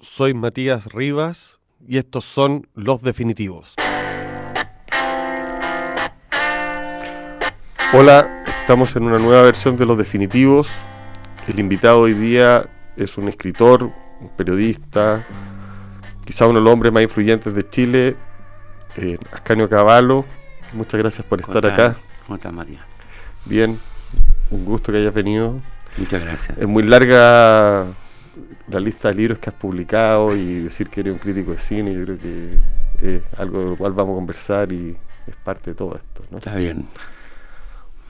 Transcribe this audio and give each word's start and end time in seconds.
soy 0.00 0.32
Matías 0.32 0.86
Rivas 0.86 1.58
y 1.86 1.98
estos 1.98 2.24
son 2.24 2.66
Los 2.74 3.02
Definitivos. 3.02 3.74
Hola, 7.92 8.44
estamos 8.60 8.96
en 8.96 9.02
una 9.02 9.18
nueva 9.18 9.42
versión 9.42 9.76
de 9.76 9.84
Los 9.84 9.98
Definitivos. 9.98 10.68
El 11.46 11.58
invitado 11.58 12.00
hoy 12.00 12.14
día 12.14 12.64
es 12.96 13.18
un 13.18 13.28
escritor, 13.28 13.82
un 14.20 14.30
periodista, 14.36 15.26
quizá 16.24 16.46
uno 16.46 16.60
de 16.60 16.64
los 16.64 16.72
hombres 16.72 16.92
más 16.92 17.02
influyentes 17.02 17.54
de 17.54 17.68
Chile, 17.68 18.16
eh, 18.96 19.18
Ascanio 19.32 19.68
Cavallo. 19.68 20.24
Muchas 20.72 20.98
gracias 20.98 21.26
por 21.26 21.40
estar 21.40 21.66
acá. 21.66 21.96
¿Cómo 22.26 22.36
estás, 22.36 22.52
Matías? 22.52 22.84
Bien, 23.44 23.78
un 24.50 24.64
gusto 24.64 24.92
que 24.92 24.98
hayas 24.98 25.14
venido. 25.14 25.60
Muchas 25.98 26.22
gracias. 26.22 26.56
Es 26.56 26.68
muy 26.68 26.84
larga 26.84 27.86
la 28.70 28.80
lista 28.80 29.08
de 29.08 29.14
libros 29.14 29.38
que 29.38 29.50
has 29.50 29.56
publicado 29.56 30.34
y 30.34 30.60
decir 30.60 30.88
que 30.88 31.00
eres 31.00 31.12
un 31.12 31.18
crítico 31.18 31.52
de 31.52 31.58
cine, 31.58 31.92
yo 31.92 32.04
creo 32.04 32.18
que 32.18 32.58
es 33.02 33.22
algo 33.38 33.58
de 33.58 33.64
lo 33.66 33.76
cual 33.76 33.92
vamos 33.92 34.12
a 34.12 34.16
conversar 34.16 34.72
y 34.72 34.96
es 35.26 35.36
parte 35.36 35.70
de 35.70 35.76
todo 35.76 35.96
esto. 35.96 36.24
¿no? 36.30 36.38
Está 36.38 36.54
bien. 36.54 36.86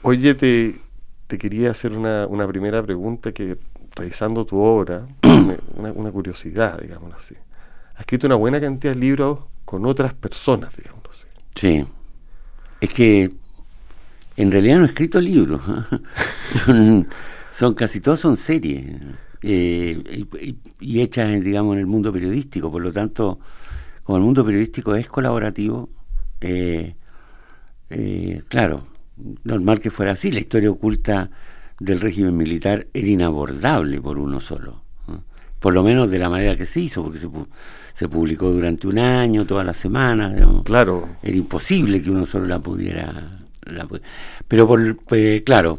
Oye, 0.03 0.35
te, 0.35 0.81
te 1.27 1.39
quería 1.39 1.71
hacer 1.71 1.93
una, 1.93 2.27
una, 2.27 2.47
primera 2.47 2.83
pregunta 2.83 3.33
que, 3.33 3.59
revisando 3.95 4.45
tu 4.45 4.59
obra, 4.59 5.07
una, 5.23 5.93
una, 5.93 6.11
curiosidad, 6.11 6.81
digámoslo 6.81 7.17
así. 7.17 7.35
Has 7.95 8.01
escrito 8.01 8.27
una 8.27 8.37
buena 8.37 8.61
cantidad 8.61 8.95
de 8.95 9.01
libros 9.01 9.41
con 9.65 9.85
otras 9.87 10.15
personas, 10.15 10.75
digámoslo 10.77 11.11
así. 11.11 11.27
Sí. 11.55 11.87
Es 12.81 12.95
que 12.95 13.31
en 14.37 14.51
realidad 14.51 14.79
no 14.79 14.85
he 14.85 14.89
escrito 14.89 15.21
libros. 15.21 15.61
son, 16.65 17.07
son 17.53 17.75
casi 17.75 18.01
todos 18.01 18.21
son 18.21 18.37
series. 18.37 18.87
Eh, 19.43 20.27
y, 20.41 20.57
y, 20.81 21.01
hechas, 21.01 21.43
digamos, 21.43 21.75
en 21.75 21.81
el 21.81 21.87
mundo 21.87 22.13
periodístico. 22.13 22.71
Por 22.71 22.83
lo 22.83 22.93
tanto, 22.93 23.39
como 24.03 24.19
el 24.19 24.25
mundo 24.25 24.45
periodístico 24.45 24.95
es 24.95 25.09
colaborativo, 25.09 25.89
eh, 26.41 26.95
eh, 27.91 28.43
claro, 28.49 28.87
normal 29.45 29.81
que 29.81 29.91
fuera 29.91 30.13
así. 30.13 30.31
La 30.31 30.41
historia 30.41 30.71
oculta 30.71 31.31
del 31.79 32.01
régimen 32.01 32.37
militar 32.37 32.87
era 32.93 33.07
inabordable 33.07 34.01
por 34.01 34.19
uno 34.19 34.41
solo. 34.41 34.83
Por 35.59 35.75
lo 35.75 35.83
menos 35.83 36.11
de 36.11 36.19
la 36.19 36.31
manera 36.31 36.57
que 36.57 36.65
se 36.65 36.81
hizo, 36.81 37.03
porque 37.03 37.19
se, 37.19 37.29
se 37.93 38.09
publicó 38.09 38.51
durante 38.51 38.89
un 38.89 38.99
año, 38.99 39.45
todas 39.45 39.67
las 39.67 39.77
semanas. 39.77 40.35
Digamos. 40.35 40.65
Claro. 40.65 41.07
Era 41.23 41.37
imposible 41.37 42.03
que 42.03 42.11
uno 42.11 42.25
solo 42.25 42.47
la 42.47 42.59
pudiera. 42.59 43.41
La, 43.65 43.87
pero, 44.49 44.67
por, 44.67 44.97
pues, 45.05 45.43
claro, 45.43 45.79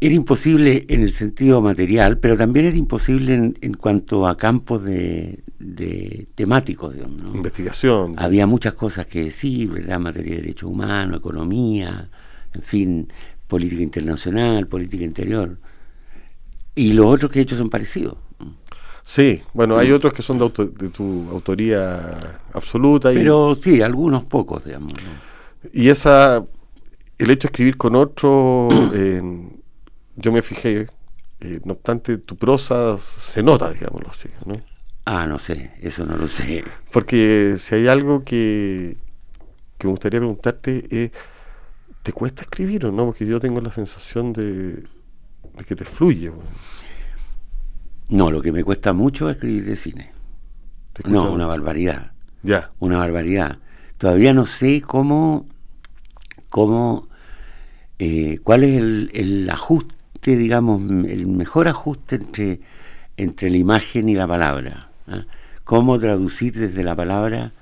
era 0.00 0.14
imposible 0.14 0.84
en 0.88 1.02
el 1.02 1.12
sentido 1.12 1.60
material, 1.60 2.18
pero 2.18 2.36
también 2.36 2.66
era 2.66 2.76
imposible 2.76 3.34
en, 3.34 3.58
en 3.60 3.74
cuanto 3.74 4.26
a 4.26 4.36
campos 4.36 4.84
de, 4.84 5.40
de 5.58 6.26
temáticos. 6.34 6.94
Digamos, 6.94 7.22
¿no? 7.22 7.34
Investigación. 7.34 8.14
Había 8.16 8.46
muchas 8.46 8.74
cosas 8.74 9.06
que 9.06 9.24
decir, 9.24 9.70
¿verdad? 9.70 9.98
Materia 9.98 10.36
de 10.36 10.42
derechos 10.42 10.70
humanos, 10.70 11.18
economía, 11.18 12.08
en 12.52 12.62
fin, 12.62 13.12
política 13.46 13.82
internacional, 13.82 14.66
política 14.66 15.04
interior. 15.04 15.56
Y 16.74 16.92
los 16.92 17.06
otros 17.06 17.30
que 17.30 17.38
he 17.38 17.42
hecho 17.42 17.56
son 17.56 17.70
parecidos. 17.70 18.16
Sí, 19.04 19.42
bueno, 19.52 19.76
hay 19.76 19.92
otros 19.92 20.12
que 20.12 20.22
son 20.22 20.38
de, 20.38 20.44
auto, 20.44 20.66
de 20.66 20.88
tu 20.88 21.28
autoría 21.30 22.38
absoluta. 22.52 23.12
Y, 23.12 23.16
pero 23.16 23.54
sí, 23.54 23.80
algunos 23.82 24.24
pocos, 24.24 24.64
digamos. 24.64 24.92
¿no? 24.94 25.70
Y 25.72 25.88
esa, 25.88 26.44
el 27.18 27.30
hecho 27.30 27.48
de 27.48 27.52
escribir 27.52 27.76
con 27.76 27.94
otro... 27.96 28.68
Eh, 28.94 29.22
yo 30.16 30.32
me 30.32 30.42
fijé, 30.42 30.88
eh, 31.40 31.60
no 31.64 31.74
obstante, 31.74 32.18
tu 32.18 32.36
prosa 32.36 32.98
se 32.98 33.42
nota, 33.42 33.70
digámoslo 33.72 34.08
así, 34.10 34.28
¿no? 34.46 34.60
Ah, 35.04 35.26
no 35.26 35.38
sé, 35.38 35.72
eso 35.80 36.06
no 36.06 36.16
lo 36.16 36.26
sé. 36.26 36.64
Porque 36.90 37.56
si 37.58 37.74
hay 37.74 37.88
algo 37.88 38.22
que, 38.22 38.96
que 39.76 39.86
me 39.86 39.90
gustaría 39.90 40.20
preguntarte 40.20 40.84
es, 40.90 41.10
¿te 42.02 42.12
cuesta 42.12 42.42
escribir 42.42 42.86
o 42.86 42.92
no? 42.92 43.06
Porque 43.06 43.26
yo 43.26 43.38
tengo 43.38 43.60
la 43.60 43.70
sensación 43.70 44.32
de, 44.32 44.76
de 44.76 45.64
que 45.66 45.76
te 45.76 45.84
fluye. 45.84 46.30
Bueno. 46.30 46.48
No, 48.08 48.30
lo 48.30 48.40
que 48.40 48.52
me 48.52 48.64
cuesta 48.64 48.92
mucho 48.92 49.28
es 49.28 49.36
escribir 49.36 49.64
de 49.66 49.76
cine. 49.76 50.12
No, 51.04 51.32
una 51.32 51.46
barbaridad. 51.46 52.12
Ya. 52.42 52.70
Una 52.78 52.98
barbaridad. 52.98 53.58
Todavía 53.98 54.32
no 54.32 54.46
sé 54.46 54.80
cómo, 54.80 55.46
cómo, 56.48 57.08
eh, 57.98 58.38
cuál 58.42 58.64
es 58.64 58.76
el, 58.78 59.10
el 59.12 59.50
ajuste 59.50 59.94
digamos, 60.32 60.80
el 61.08 61.26
mejor 61.26 61.68
ajuste 61.68 62.16
entre, 62.16 62.60
entre 63.16 63.50
la 63.50 63.56
imagen 63.56 64.08
y 64.08 64.14
la 64.14 64.26
palabra. 64.26 64.88
¿eh? 65.08 65.24
Cómo 65.64 65.98
traducir 65.98 66.54
desde 66.54 66.82
la 66.82 66.96
palabra 66.96 67.52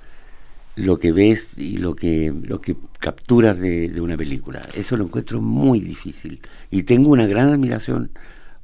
lo 0.75 0.99
que 0.99 1.11
ves 1.11 1.57
y 1.57 1.77
lo 1.77 1.95
que, 1.95 2.33
lo 2.43 2.59
que 2.59 2.75
capturas 2.99 3.59
de, 3.59 3.89
de, 3.89 4.01
una 4.01 4.17
película. 4.17 4.67
Eso 4.73 4.97
lo 4.97 5.05
encuentro 5.05 5.41
muy 5.41 5.79
difícil. 5.79 6.41
Y 6.71 6.83
tengo 6.83 7.09
una 7.09 7.27
gran 7.27 7.49
admiración 7.49 8.11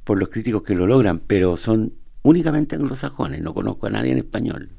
por 0.04 0.18
los 0.18 0.28
críticos 0.28 0.62
que 0.62 0.74
lo 0.74 0.86
logran, 0.86 1.20
pero 1.20 1.56
son 1.56 1.92
únicamente 2.22 2.76
anglosajones, 2.76 3.40
no 3.42 3.54
conozco 3.54 3.86
a 3.86 3.90
nadie 3.90 4.12
en 4.12 4.18
español. 4.18 4.70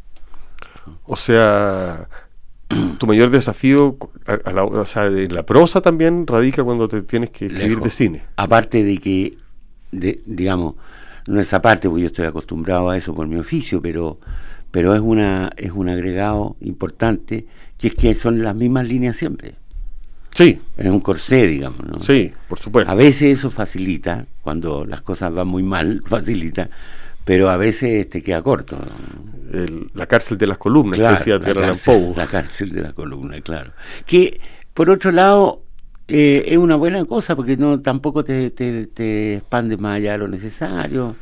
O 1.06 1.16
sea, 1.16 2.08
tu 2.98 3.08
mayor 3.08 3.30
desafío 3.30 3.98
a, 4.26 4.50
a 4.50 4.54
la, 4.54 4.64
o 4.64 4.86
sea, 4.86 5.08
en 5.08 5.34
la 5.34 5.46
prosa 5.46 5.82
también 5.82 6.26
radica 6.28 6.64
cuando 6.64 6.88
te 6.88 7.02
tienes 7.02 7.30
que 7.30 7.48
escribir 7.48 7.80
de 7.80 7.90
cine. 7.90 8.24
Aparte 8.36 8.84
de 8.84 8.98
que, 8.98 9.38
de, 9.92 10.22
digamos, 10.26 10.76
no 11.28 11.40
es 11.40 11.54
aparte 11.54 11.88
porque 11.88 12.02
yo 12.02 12.08
estoy 12.08 12.26
acostumbrado 12.26 12.90
a 12.90 12.98
eso 12.98 13.14
por 13.14 13.28
mi 13.28 13.38
oficio, 13.38 13.82
pero, 13.82 14.20
pero 14.72 14.96
es, 14.96 15.02
una, 15.02 15.52
es 15.58 15.72
un 15.72 15.90
agregado 15.90 16.56
importante 16.62 17.46
que 17.78 17.88
es 17.88 17.96
que 17.96 18.16
son 18.16 18.44
las 18.44 18.56
mismas 18.56 18.88
líneas 18.88 19.18
siempre. 19.18 19.56
Sí. 20.34 20.60
Es 20.78 20.88
un 20.88 21.02
corsé, 21.02 21.48
digamos, 21.48 21.86
¿no? 21.86 22.00
Sí, 22.00 22.32
por 22.48 22.60
supuesto. 22.60 22.92
A 22.92 22.96
veces 22.96 23.40
eso 23.40 23.52
facilita, 23.52 24.26
cuando 24.42 24.86
las 24.86 25.02
cosas 25.02 25.34
van 25.34 25.48
muy 25.48 25.64
mal, 25.64 26.04
facilita, 26.08 26.70
pero 27.24 27.50
a 27.50 27.58
veces 27.58 28.10
te 28.10 28.22
queda 28.22 28.42
corto. 28.42 28.78
la 29.94 30.06
cárcel 30.08 30.38
de 30.38 30.48
las 30.48 30.58
columnas, 30.58 31.00
claro, 31.00 31.16
que 31.18 31.20
decía 31.20 31.40
la, 31.40 31.56
cárcel, 31.62 32.14
la 32.16 32.28
cárcel 32.28 32.72
de 32.72 32.82
la 32.82 32.94
columna, 32.94 33.42
claro. 33.42 33.74
Que, 34.06 34.40
por 34.74 34.90
otro 34.90 35.12
lado, 35.12 35.64
eh, 36.08 36.44
es 36.48 36.58
una 36.58 36.76
buena 36.76 37.06
cosa 37.06 37.36
porque 37.36 37.58
no 37.58 37.82
tampoco 37.82 38.24
te, 38.24 38.52
te, 38.52 38.88
te 38.88 39.36
expandes 39.38 39.80
más 39.80 39.98
allá 39.98 40.14
de 40.14 40.18
lo 40.20 40.28
necesario. 40.28 41.20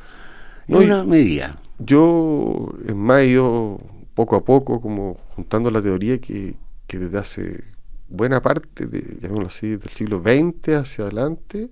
Es 0.67 0.77
No, 0.77 0.79
una 0.79 1.03
medida. 1.03 1.61
Yo, 1.77 2.73
en 2.87 2.97
mayo, 2.97 3.79
poco 4.13 4.35
a 4.35 4.43
poco, 4.45 4.81
como 4.81 5.17
juntando 5.35 5.71
la 5.71 5.81
teoría 5.81 6.19
que, 6.19 6.55
que 6.87 6.99
desde 6.99 7.17
hace 7.17 7.63
buena 8.09 8.41
parte, 8.41 8.87
de, 8.87 9.01
llamémoslo 9.21 9.47
así, 9.47 9.69
del 9.77 9.89
siglo 9.89 10.21
XX 10.21 10.69
hacia 10.75 11.05
adelante, 11.05 11.69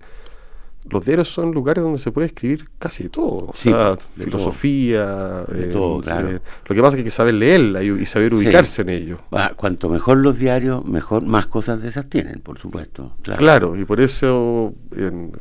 los 0.90 1.04
diarios 1.06 1.30
son 1.30 1.52
lugares 1.52 1.84
donde 1.84 2.00
se 2.00 2.12
puede 2.12 2.28
escribir 2.28 2.70
casi 2.80 3.04
de 3.04 3.10
todo. 3.10 3.48
O 3.50 3.54
Sí, 3.56 3.70
sea, 3.70 3.92
de 4.16 4.24
filosofía. 4.26 5.44
De 5.48 5.66
eh, 5.66 5.70
todo, 5.72 5.98
no 5.98 6.04
sé, 6.04 6.10
claro. 6.10 6.30
Lo 6.68 6.76
que 6.76 6.82
pasa 6.82 6.88
es 6.90 6.94
que 6.96 7.00
hay 7.00 7.04
que 7.06 7.12
saber 7.12 7.34
leerla 7.34 7.84
y, 7.84 7.90
y 7.90 8.06
saber 8.06 8.30
Sí. 8.32 8.36
ubicarse 8.38 8.82
en 8.84 8.90
ello. 8.90 9.20
Ah, 9.32 9.54
Cuanto 9.56 9.90
mejor 9.90 10.18
los 10.18 10.38
diarios, 10.38 10.86
mejor 10.86 11.24
más 11.24 11.48
cosas 11.48 11.82
de 11.82 11.90
esas 11.90 12.10
tienen, 12.10 12.40
por 12.42 12.60
supuesto. 12.60 13.14
Claro. 13.22 13.40
Claro, 13.40 13.76
y 13.78 13.86
por 13.86 14.00
eso, 14.00 14.74
en- 14.96 15.32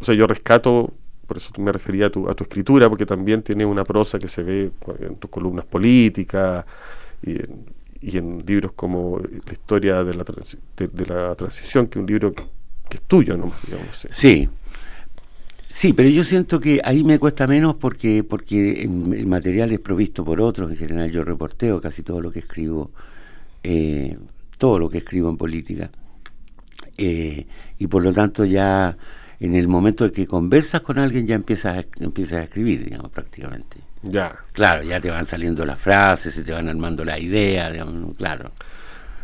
o 0.00 0.04
sea, 0.04 0.14
yo 0.14 0.26
rescato, 0.26 0.92
por 1.26 1.36
eso 1.38 1.50
me 1.58 1.72
refería 1.72 2.06
a 2.06 2.10
tu, 2.10 2.28
a 2.28 2.34
tu 2.34 2.44
escritura, 2.44 2.88
porque 2.88 3.06
también 3.06 3.42
tiene 3.42 3.64
una 3.64 3.84
prosa 3.84 4.18
que 4.18 4.28
se 4.28 4.42
ve 4.42 4.70
en 5.00 5.16
tus 5.16 5.30
columnas 5.30 5.64
políticas 5.64 6.64
y 7.22 7.32
en, 7.32 7.64
y 8.00 8.18
en 8.18 8.44
libros 8.46 8.72
como 8.72 9.18
La 9.46 9.52
historia 9.52 10.04
de 10.04 10.12
la, 10.14 10.24
de, 10.76 10.88
de 10.88 11.06
la 11.06 11.34
transición, 11.34 11.86
que 11.86 11.98
es 11.98 12.02
un 12.02 12.06
libro 12.06 12.32
que, 12.34 12.42
que 12.90 12.96
es 12.98 13.02
tuyo, 13.02 13.36
nomás, 13.38 13.58
digamos. 13.66 14.06
Sí. 14.10 14.48
Sí, 15.74 15.92
pero 15.92 16.08
yo 16.08 16.22
siento 16.22 16.60
que 16.60 16.80
ahí 16.84 17.02
me 17.02 17.18
cuesta 17.18 17.48
menos 17.48 17.74
porque 17.74 18.22
porque 18.22 18.82
el 18.84 19.26
material 19.26 19.72
es 19.72 19.80
provisto 19.80 20.24
por 20.24 20.40
otros. 20.40 20.70
En 20.70 20.76
general 20.76 21.10
yo 21.10 21.24
reporteo 21.24 21.80
casi 21.80 22.04
todo 22.04 22.20
lo 22.20 22.30
que 22.30 22.38
escribo, 22.38 22.92
eh, 23.64 24.16
todo 24.56 24.78
lo 24.78 24.88
que 24.88 24.98
escribo 24.98 25.28
en 25.30 25.36
política. 25.36 25.90
Eh, 26.96 27.46
y 27.78 27.86
por 27.88 28.04
lo 28.04 28.12
tanto 28.12 28.44
ya 28.44 28.96
en 29.40 29.54
el 29.56 29.66
momento 29.66 30.04
de 30.04 30.12
que 30.12 30.28
conversas 30.28 30.80
con 30.82 30.96
alguien 30.98 31.26
ya 31.26 31.34
empiezas 31.34 31.78
a, 31.78 31.84
empiezas 32.04 32.38
a 32.38 32.42
escribir, 32.44 32.84
digamos, 32.84 33.10
prácticamente. 33.10 33.78
Ya. 34.02 34.36
Claro, 34.52 34.84
ya 34.84 35.00
te 35.00 35.10
van 35.10 35.26
saliendo 35.26 35.66
las 35.66 35.80
frases, 35.80 36.34
se 36.34 36.44
te 36.44 36.52
van 36.52 36.68
armando 36.68 37.04
las 37.04 37.20
ideas, 37.20 37.72
digamos, 37.72 38.16
claro. 38.16 38.52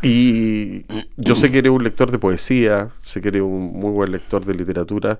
Y 0.01 0.85
yo 1.15 1.35
sé 1.35 1.49
que 1.51 1.59
eres 1.59 1.71
un 1.71 1.83
lector 1.83 2.11
de 2.11 2.19
poesía, 2.19 2.89
sé 3.01 3.21
que 3.21 3.29
eres 3.29 3.41
un 3.41 3.71
muy 3.73 3.91
buen 3.91 4.11
lector 4.11 4.45
de 4.45 4.53
literatura. 4.55 5.17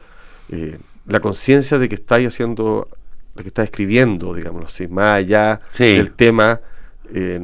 eh, 0.50 0.78
la 1.07 1.19
conciencia 1.19 1.77
de 1.80 1.89
que 1.89 1.95
estáis 1.95 2.27
haciendo, 2.27 2.88
de 3.36 3.44
que 3.44 3.50
estás 3.50 3.65
escribiendo, 3.65 4.33
digámoslo 4.33 4.68
así, 4.68 4.88
más 4.88 5.15
allá 5.18 5.62
Sí. 5.74 5.83
del 5.98 6.12
tema, 6.12 6.59
eh, 7.13 7.39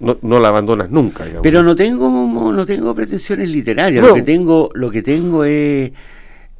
no, 0.00 0.18
no 0.22 0.40
la 0.40 0.48
abandonas 0.48 0.90
nunca, 0.90 1.24
digamos. 1.24 1.42
Pero 1.42 1.62
no 1.62 1.76
tengo 1.76 2.08
no 2.52 2.66
tengo 2.66 2.94
pretensiones 2.94 3.48
literarias, 3.48 4.02
No. 4.02 4.08
lo 4.08 4.14
que 4.14 4.22
tengo 4.22 4.70
lo 4.74 4.90
que 4.90 5.02
tengo 5.02 5.44
es 5.44 5.92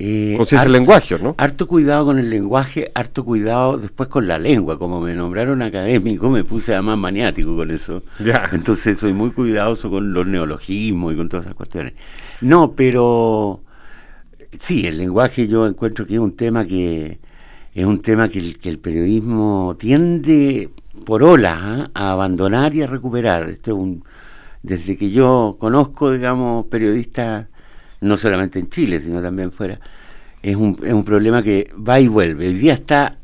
Eh, 0.01 0.35
Conciencia 0.37 0.63
del 0.63 0.75
lenguaje, 0.75 1.19
¿no? 1.19 1.35
Harto 1.39 1.67
cuidado 1.67 2.05
con 2.05 2.21
el 2.21 2.31
lenguaje, 2.31 2.89
harto 2.95 3.25
cuidado 3.25 3.79
después 3.79 4.09
con 4.09 4.29
la 4.29 4.39
lengua. 4.39 4.79
Como 4.79 5.01
me 5.01 5.13
nombraron 5.13 5.61
académico, 5.61 6.31
me 6.31 6.45
puse 6.45 6.73
además 6.73 6.99
maniático 6.99 7.57
con 7.57 7.73
eso. 7.73 8.05
Ya. 8.21 8.49
Entonces 8.53 8.97
soy 8.97 9.13
muy 9.13 9.33
cuidadoso 9.33 9.91
con 9.91 10.13
los 10.13 10.25
neologismos 10.25 11.13
y 11.13 11.17
con 11.17 11.29
todas 11.29 11.47
esas 11.47 11.57
cuestiones. 11.57 11.95
No, 12.43 12.75
pero 12.77 13.61
sí, 14.61 14.87
el 14.87 14.99
lenguaje 14.99 15.47
yo 15.49 15.67
encuentro 15.67 16.07
que 16.07 16.15
es 16.15 16.21
un 16.21 16.37
tema 16.37 16.65
que 16.67 17.19
es 17.75 17.85
un 17.87 18.01
tema 18.03 18.29
que 18.29 18.39
el, 18.39 18.59
que 18.59 18.69
el 18.71 18.79
periodismo 18.79 19.77
tiende 19.79 20.71
por 21.05 21.23
olas 21.23 21.59
¿ah? 21.61 21.91
a 21.95 22.13
abandonar 22.13 22.75
y 22.75 22.83
a 22.83 22.87
recuperar. 22.87 23.49
Esto 23.49 23.71
es 23.73 23.77
un, 23.77 24.05
desde 24.63 24.97
que 24.97 25.11
yo 25.11 25.57
conozco, 25.61 26.11
digamos, 26.11 26.67
periodistas, 26.67 27.47
no 28.01 28.17
solamente 28.17 28.59
en 28.59 28.69
Chile, 28.69 28.99
sino 28.99 29.23
también 29.23 29.53
fuera, 29.53 29.79
es 30.43 30.57
un, 30.57 30.77
es 30.83 30.93
un 30.93 31.05
problema 31.05 31.43
que 31.43 31.71
va 31.77 32.01
y 32.01 32.09
vuelve. 32.09 32.49
Hoy 32.49 32.55
día 32.55 32.75
está 32.75 33.19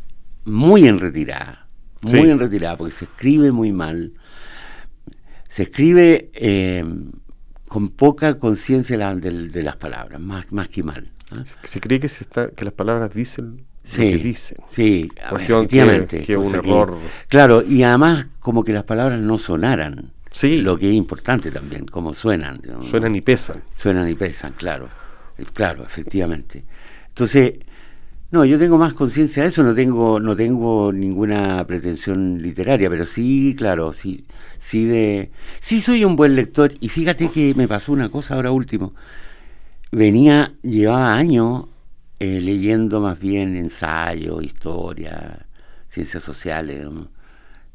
muy 0.44 0.86
en 0.86 1.00
retirada, 1.00 1.66
muy 2.02 2.12
Sí. 2.12 2.18
en 2.30 2.38
retirada, 2.38 2.76
porque 2.76 2.92
se 2.92 3.06
escribe 3.06 3.50
muy 3.50 3.72
mal. 3.72 4.12
Se 5.48 5.64
escribe 5.64 6.30
eh, 6.34 6.84
con 7.66 7.88
poca 7.88 8.38
conciencia 8.38 8.96
la- 8.96 9.14
del- 9.16 9.50
de, 9.50 9.62
las 9.64 9.76
palabras, 9.76 10.20
más, 10.20 10.52
más 10.52 10.68
que 10.68 10.82
mal. 10.84 11.10
¿Ah? 11.30 11.42
Se 11.62 11.80
cree 11.80 12.00
que, 12.00 12.08
se 12.08 12.24
está, 12.24 12.48
que 12.50 12.64
las 12.64 12.74
palabras 12.74 13.12
dicen 13.14 13.64
Sí, 13.84 14.12
lo 14.12 14.18
que 14.18 14.24
dicen. 14.24 14.56
sí, 14.68 15.10
que- 15.14 15.34
efectivamente. 15.44 16.22
que 16.22 16.32
es 16.32 16.38
un 16.38 16.54
error. 16.54 16.98
claro, 17.28 17.62
y 17.62 17.82
además 17.82 18.26
como 18.40 18.64
que 18.64 18.72
las 18.72 18.84
palabras 18.84 19.20
no 19.20 19.38
sonaran, 19.38 20.10
Sí, 20.30 20.62
lo 20.62 20.76
que 20.76 20.88
es 20.88 20.94
importante 20.96 21.52
también, 21.52 21.86
como 21.86 22.12
suenan. 22.12 22.60
¿no? 22.66 22.82
suenan 22.82 23.14
y 23.14 23.20
pesan. 23.20 23.62
Suenan 23.72 24.08
y 24.08 24.14
pesan, 24.14 24.52
claro. 24.54 24.88
Eh, 25.38 25.44
Claro, 25.52 25.84
efectivamente. 25.84 26.64
Entonces, 27.08 27.54
no, 28.32 28.44
yo 28.44 28.58
tengo 28.58 28.76
más 28.76 28.94
conciencia 28.94 29.44
de 29.44 29.50
eso, 29.50 29.62
no 29.62 29.74
tengo, 29.76 30.18
no 30.18 30.34
tengo 30.34 30.92
ninguna 30.92 31.64
pretensión 31.68 32.42
literaria, 32.42 32.90
pero 32.90 33.06
sí, 33.06 33.54
claro, 33.56 33.92
sí, 33.92 34.24
sí 34.58 34.84
de, 34.86 35.30
sí 35.60 35.80
soy 35.80 36.04
un 36.04 36.16
buen 36.16 36.34
lector, 36.34 36.72
y 36.80 36.88
fíjate 36.88 37.30
que 37.30 37.54
me 37.54 37.68
pasó 37.68 37.92
una 37.92 38.08
cosa 38.08 38.34
ahora 38.34 38.50
último. 38.50 38.92
Venía, 39.94 40.52
llevaba 40.62 41.14
años 41.14 41.66
eh, 42.18 42.40
leyendo 42.40 43.00
más 43.00 43.18
bien 43.18 43.56
ensayo, 43.56 44.40
historia, 44.40 45.46
ciencias 45.88 46.22
sociales, 46.22 46.90
¿no? 46.90 47.08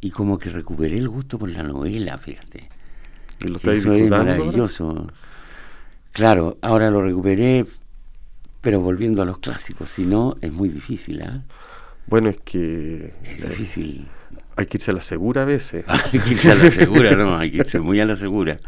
y 0.02 0.12
como 0.12 0.38
que 0.38 0.50
recuperé 0.50 0.98
el 0.98 1.10
gusto 1.10 1.38
por 1.38 1.50
la 1.50 1.64
novela, 1.64 2.18
fíjate. 2.18 2.70
Y 3.44 3.48
lo 3.48 3.58
estáis 3.58 3.80
Eso 3.80 3.94
es 3.94 4.12
ahora. 4.12 4.24
maravilloso. 4.24 5.08
Claro, 6.12 6.58
ahora 6.62 6.90
lo 6.90 7.02
recuperé, 7.02 7.66
pero 8.62 8.82
volviendo 8.82 9.22
a 9.22 9.26
los 9.26 9.40
clásicos, 9.40 9.90
si 9.90 10.06
no, 10.06 10.36
es 10.42 10.52
muy 10.52 10.70
difícil, 10.70 11.22
¿ah? 11.22 11.44
Bueno, 12.08 12.30
es 12.30 12.38
que 12.38 13.14
Es 13.24 13.40
eh, 13.44 13.48
difícil. 13.50 14.08
hay 14.56 14.66
que 14.66 14.78
irse 14.78 14.92
a 14.92 14.94
la 14.94 15.02
segura 15.02 15.44
a 15.44 15.46
veces. 15.46 15.86
Hay 16.12 16.20
que 16.20 16.32
irse 16.32 16.52
a 16.52 16.56
la 16.56 16.72
segura, 16.72 17.16
no, 17.16 17.38
hay 17.38 17.52
que 17.52 17.58
irse 17.58 17.80
muy 17.80 18.00
a 18.00 18.06
la 18.06 18.16
segura. 18.16 18.60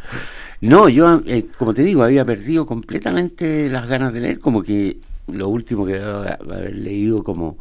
No, 0.61 0.87
yo, 0.89 1.21
eh, 1.25 1.47
como 1.57 1.73
te 1.73 1.81
digo, 1.81 2.03
había 2.03 2.23
perdido 2.23 2.67
completamente 2.67 3.67
las 3.67 3.87
ganas 3.87 4.13
de 4.13 4.19
leer, 4.19 4.39
como 4.39 4.61
que 4.61 4.99
lo 5.27 5.47
último 5.49 5.87
que 5.87 5.93
debo 5.93 6.19
haber 6.19 6.75
leído 6.75 7.23
como, 7.23 7.57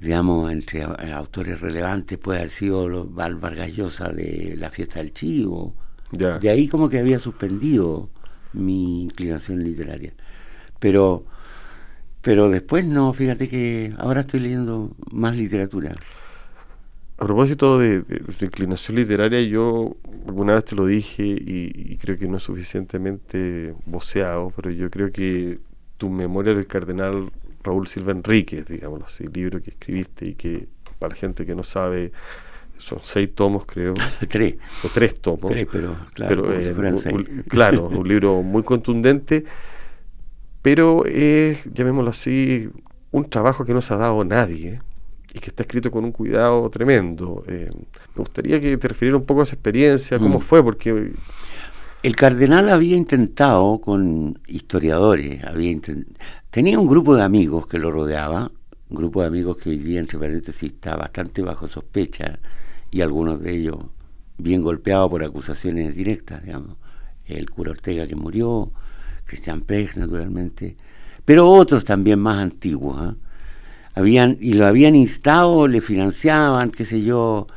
digamos, 0.00 0.50
entre 0.50 0.82
autores 0.82 1.60
relevantes 1.60 2.16
puede 2.16 2.38
haber 2.38 2.50
sido 2.50 2.88
los 2.88 3.14
Val 3.14 3.34
Vargas 3.34 3.70
Llosa 3.72 4.08
de 4.08 4.54
La 4.56 4.70
Fiesta 4.70 5.00
del 5.00 5.12
Chivo. 5.12 5.74
De 6.10 6.48
ahí 6.48 6.68
como 6.68 6.88
que 6.88 6.98
había 6.98 7.18
suspendido 7.18 8.08
mi 8.54 9.02
inclinación 9.02 9.62
literaria. 9.62 10.14
Pero, 10.78 11.24
pero 12.22 12.48
después 12.48 12.86
no, 12.86 13.12
fíjate 13.12 13.48
que 13.48 13.92
ahora 13.98 14.20
estoy 14.20 14.40
leyendo 14.40 14.90
más 15.12 15.36
literatura. 15.36 15.94
A 17.18 17.24
propósito 17.24 17.78
de, 17.78 18.02
de 18.02 18.18
tu 18.20 18.44
inclinación 18.44 18.96
literaria, 18.96 19.40
yo 19.40 19.96
alguna 20.26 20.54
vez 20.54 20.64
te 20.66 20.74
lo 20.76 20.84
dije 20.86 21.22
y, 21.24 21.72
y 21.74 21.96
creo 21.96 22.18
que 22.18 22.28
no 22.28 22.36
es 22.36 22.42
suficientemente 22.42 23.74
voceado, 23.86 24.52
pero 24.54 24.70
yo 24.70 24.90
creo 24.90 25.10
que 25.10 25.58
tu 25.96 26.10
memoria 26.10 26.54
del 26.54 26.66
cardenal 26.66 27.30
Raúl 27.64 27.88
Silva 27.88 28.12
Enríquez, 28.12 28.66
digamos 28.66 29.02
así, 29.04 29.24
libro 29.28 29.62
que 29.62 29.70
escribiste 29.70 30.26
y 30.26 30.34
que 30.34 30.68
para 30.98 31.10
la 31.14 31.16
gente 31.16 31.46
que 31.46 31.54
no 31.54 31.62
sabe 31.62 32.12
son 32.78 33.00
seis 33.02 33.30
tomos 33.34 33.64
creo, 33.64 33.94
Tres, 34.28 34.56
o 34.84 34.88
tres 34.90 35.14
tomos. 35.18 35.46
tres, 35.50 35.66
pero 35.72 35.96
claro, 36.12 36.42
pero 36.44 36.52
eh, 36.52 36.74
un- 36.74 36.96
seis. 36.98 37.14
un- 37.14 37.44
claro, 37.48 37.86
un 37.88 38.06
libro 38.08 38.42
muy 38.42 38.62
contundente, 38.62 39.44
pero 40.62 41.04
es, 41.06 41.64
llamémoslo 41.72 42.10
así, 42.10 42.68
un 43.12 43.28
trabajo 43.30 43.64
que 43.64 43.72
no 43.74 43.80
se 43.80 43.94
ha 43.94 43.96
dado 43.96 44.20
a 44.20 44.24
nadie 44.24 44.80
y 45.36 45.38
que 45.38 45.50
está 45.50 45.62
escrito 45.64 45.90
con 45.90 46.04
un 46.04 46.12
cuidado 46.12 46.68
tremendo. 46.70 47.44
Eh, 47.46 47.70
me 47.72 48.18
gustaría 48.20 48.58
que 48.60 48.76
te 48.78 48.88
refiriera 48.88 49.18
un 49.18 49.24
poco 49.26 49.40
a 49.40 49.42
esa 49.44 49.54
experiencia, 49.54 50.18
cómo 50.18 50.38
Mm. 50.38 50.42
fue, 50.42 50.62
porque 50.62 51.12
El 52.02 52.14
cardenal 52.14 52.68
había 52.70 52.96
intentado 52.96 53.80
con 53.80 54.38
historiadores, 54.46 55.42
había 55.42 55.72
inten- 55.72 56.06
tenía 56.50 56.78
un 56.78 56.86
grupo 56.86 57.16
de 57.16 57.22
amigos 57.22 57.66
que 57.66 57.78
lo 57.78 57.90
rodeaba, 57.90 58.50
un 58.90 58.96
grupo 58.96 59.22
de 59.22 59.26
amigos 59.28 59.56
que 59.56 59.70
hoy 59.70 59.78
día, 59.78 59.98
entre 59.98 60.16
paréntesis, 60.18 60.70
está 60.70 60.94
bastante 60.94 61.42
bajo 61.42 61.66
sospecha 61.66 62.38
y 62.92 63.00
algunos 63.00 63.40
de 63.42 63.56
ellos 63.56 63.78
bien 64.38 64.62
golpeados 64.62 65.10
por 65.10 65.24
acusaciones 65.24 65.96
directas, 65.96 66.44
digamos. 66.44 66.76
El 67.24 67.50
cura 67.50 67.72
Ortega 67.72 68.06
que 68.06 68.14
murió, 68.14 68.70
Cristian 69.24 69.62
Pech, 69.62 69.96
naturalmente, 69.96 70.76
pero 71.24 71.48
otros 71.50 71.82
también 71.84 72.20
más 72.20 72.38
antiguos. 72.40 72.96
¿ah? 73.00 73.16
Habían, 73.96 74.38
y 74.40 74.54
lo 74.54 74.66
habían 74.66 74.94
instado, 74.96 75.68
le 75.68 75.80
financiaban, 75.82 76.70
qué 76.70 76.84
sé 76.86 77.02
yo, 77.02 77.48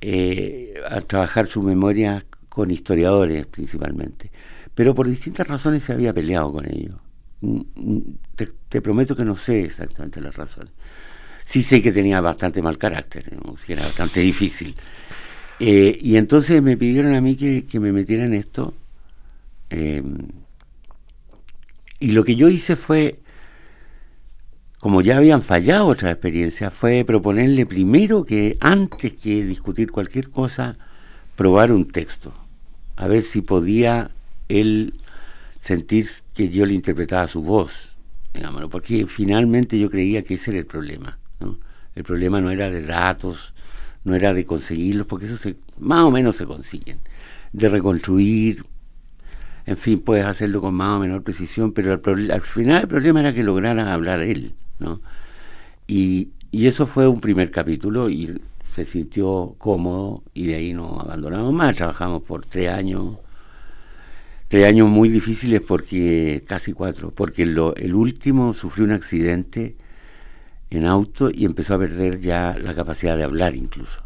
eh, 0.00 0.74
a 0.88 1.00
trabajar 1.02 1.46
su 1.48 1.62
memoria 1.62 2.26
con 2.50 2.70
historiadores 2.70 3.46
principalmente. 3.46 4.30
Pero 4.74 4.94
por 4.94 5.08
distintas 5.08 5.46
razones 5.48 5.84
se 5.84 5.92
había 5.94 6.12
peleado 6.14 6.52
con 6.52 6.66
ellos. 6.70 6.96
Mm, 7.42 7.60
mm, 7.76 8.00
Te, 8.68 8.80
prometo 8.82 9.16
que 9.16 9.24
no 9.24 9.36
sé 9.36 9.64
exactamente 9.64 10.20
las 10.20 10.36
razones. 10.36 10.72
Sí 11.46 11.62
sé 11.62 11.82
que 11.82 11.92
tenía 11.92 12.20
bastante 12.20 12.62
mal 12.62 12.78
carácter, 12.78 13.24
que 13.66 13.74
era 13.74 13.82
bastante 13.82 14.20
difícil. 14.20 14.76
Eh, 15.60 15.98
y 16.00 16.16
entonces 16.16 16.62
me 16.62 16.76
pidieron 16.76 17.14
a 17.14 17.20
mí 17.22 17.36
que, 17.36 17.64
que 17.66 17.80
me 17.80 17.92
metiera 17.92 18.26
en 18.26 18.34
esto. 18.34 18.74
eh, 19.70 20.02
y 22.00 22.12
lo 22.12 22.24
que 22.24 22.36
yo 22.36 22.48
hice 22.48 22.76
fue, 22.76 23.20
como 24.84 25.00
ya 25.00 25.16
habían 25.16 25.40
fallado 25.40 25.86
otras 25.86 26.12
experiencias, 26.12 26.70
fue 26.70 27.06
proponerle 27.06 27.64
primero 27.64 28.22
que 28.22 28.58
antes 28.60 29.14
que 29.14 29.42
discutir 29.42 29.90
cualquier 29.90 30.28
cosa, 30.28 30.76
probar 31.36 31.72
un 31.72 31.90
texto, 31.90 32.34
a 32.96 33.08
ver 33.08 33.22
si 33.22 33.40
podía 33.40 34.10
él 34.50 34.92
sentir 35.58 36.06
que 36.34 36.50
yo 36.50 36.66
le 36.66 36.74
interpretaba 36.74 37.26
su 37.28 37.40
voz, 37.40 37.94
digámoslo, 38.34 38.68
porque 38.68 39.06
finalmente 39.06 39.78
yo 39.78 39.88
creía 39.88 40.22
que 40.22 40.34
ese 40.34 40.50
era 40.50 40.60
el 40.60 40.66
problema. 40.66 41.16
El 41.94 42.04
problema 42.04 42.42
no 42.42 42.50
era 42.50 42.68
de 42.68 42.82
datos, 42.82 43.54
no 44.04 44.14
era 44.14 44.34
de 44.34 44.44
conseguirlos, 44.44 45.06
porque 45.06 45.24
eso 45.24 45.38
se, 45.38 45.56
más 45.78 46.04
o 46.04 46.10
menos 46.10 46.36
se 46.36 46.44
consiguen, 46.44 46.98
de 47.54 47.70
reconstruir, 47.70 48.66
en 49.64 49.78
fin, 49.78 50.00
puedes 50.00 50.26
hacerlo 50.26 50.60
con 50.60 50.74
más 50.74 50.98
o 50.98 51.00
menor 51.00 51.22
precisión, 51.22 51.72
pero 51.72 51.98
al, 52.04 52.30
al 52.30 52.42
final 52.42 52.82
el 52.82 52.88
problema 52.88 53.20
era 53.20 53.32
que 53.32 53.42
lograra 53.42 53.94
hablar 53.94 54.20
él, 54.20 54.52
¿no? 54.84 55.00
Y, 55.86 56.30
y 56.50 56.66
eso 56.66 56.86
fue 56.86 57.08
un 57.08 57.20
primer 57.20 57.50
capítulo 57.50 58.08
y 58.08 58.40
se 58.74 58.84
sintió 58.84 59.54
cómodo 59.58 60.22
y 60.34 60.46
de 60.46 60.56
ahí 60.56 60.74
nos 60.74 61.00
abandonamos 61.00 61.52
más, 61.52 61.76
trabajamos 61.76 62.22
por 62.22 62.44
tres 62.44 62.70
años, 62.70 63.18
tres 64.48 64.66
años 64.66 64.88
muy 64.88 65.08
difíciles 65.08 65.60
porque, 65.60 66.44
casi 66.46 66.72
cuatro, 66.72 67.10
porque 67.10 67.46
lo, 67.46 67.74
el 67.76 67.94
último 67.94 68.52
sufrió 68.52 68.84
un 68.84 68.92
accidente 68.92 69.76
en 70.70 70.86
auto 70.86 71.30
y 71.32 71.44
empezó 71.44 71.74
a 71.74 71.78
perder 71.78 72.20
ya 72.20 72.56
la 72.58 72.74
capacidad 72.74 73.16
de 73.16 73.22
hablar 73.22 73.54
incluso. 73.54 74.00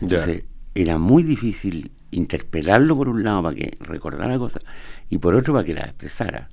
Entonces 0.00 0.44
era 0.74 0.98
muy 0.98 1.22
difícil 1.22 1.92
interpelarlo 2.10 2.96
por 2.96 3.08
un 3.08 3.22
lado 3.22 3.42
para 3.44 3.56
que 3.56 3.76
recordara 3.80 4.36
cosas 4.38 4.64
y 5.10 5.18
por 5.18 5.34
otro 5.36 5.54
para 5.54 5.64
que 5.64 5.74
las 5.74 5.86
expresara. 5.86 6.48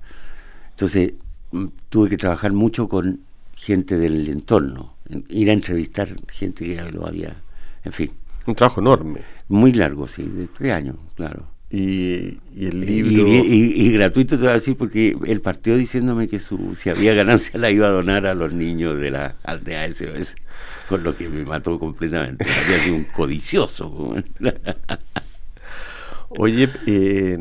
Entonces 0.69 1.13
mm, 1.51 1.65
tuve 1.89 2.09
que 2.09 2.17
trabajar 2.17 2.53
mucho 2.53 2.87
con 2.87 3.21
gente 3.59 3.97
del 3.97 4.27
entorno, 4.29 4.95
en- 5.09 5.25
ir 5.29 5.49
a 5.49 5.53
entrevistar 5.53 6.07
gente 6.29 6.65
que 6.65 6.75
ya 6.75 6.85
lo 6.89 7.05
había, 7.05 7.35
en 7.83 7.91
fin, 7.91 8.11
un 8.47 8.55
trabajo 8.55 8.79
enorme. 8.81 9.21
muy 9.47 9.73
largo, 9.73 10.07
sí, 10.07 10.23
de 10.23 10.47
tres 10.47 10.71
años, 10.71 10.95
claro. 11.15 11.43
Y, 11.71 12.39
y 12.55 12.65
el 12.65 12.81
Y, 12.81 12.85
libro... 12.85 13.43
y- 13.45 13.85
y 13.87 13.91
gratuito 13.93 14.35
te 14.37 14.41
voy 14.43 14.51
a 14.51 14.53
decir 14.55 14.75
porque 14.75 15.15
él 15.25 15.41
partió 15.41 15.77
diciéndome 15.77 16.27
que 16.27 16.39
su, 16.39 16.75
si 16.75 16.89
había 16.89 17.13
ganancia 17.13 17.59
la 17.59 17.69
iba 17.69 17.87
a 17.87 17.91
donar 17.91 18.25
a 18.25 18.33
los 18.33 18.51
niños 18.53 18.99
de 18.99 19.11
la 19.11 19.35
aldea 19.43 19.85
SOS, 19.85 20.35
con 20.87 21.03
lo 21.03 21.15
que 21.15 21.29
me 21.29 21.43
mató 21.45 21.77
completamente. 21.77 22.45
Había 22.65 22.79
sido 22.79 22.95
un 22.95 23.03
codicioso. 23.03 24.15
Oye, 26.29 26.69
eh, 26.85 27.37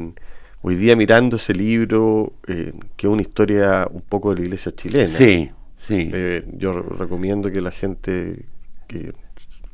hoy 0.63 0.77
día 0.77 0.97
mirando 0.97 1.37
ese 1.37 1.55
libro, 1.55 2.33
eh, 2.47 2.73
que 2.97 3.07
es 3.07 3.13
una 3.13 3.23
historia 3.23 3.87
un 3.91 4.03
poco 4.03 4.31
de 4.35 4.41
la 4.41 4.47
iglesia 4.47 4.73
chilena. 4.73 5.09
Sí, 5.09 5.51
sí. 5.79 6.11
Eh, 6.13 6.45
yo 6.53 6.73
recomiendo 6.73 7.51
que 7.51 7.61
la 7.61 7.71
gente 7.71 8.47
que 8.87 9.13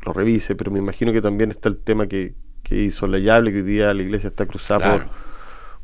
lo 0.05 0.13
revise, 0.13 0.55
pero 0.55 0.71
me 0.71 0.79
imagino 0.79 1.13
que 1.13 1.23
también 1.23 1.51
está 1.51 1.69
el 1.69 1.79
tema 1.79 2.07
que, 2.07 2.35
que 2.63 2.83
hizo 2.83 3.07
Layable, 3.07 3.53
que 3.53 3.59
hoy 3.59 3.65
día 3.65 3.95
la 3.95 4.03
iglesia 4.03 4.29
está 4.29 4.47
cruzada 4.47 4.93
por, 4.93 5.07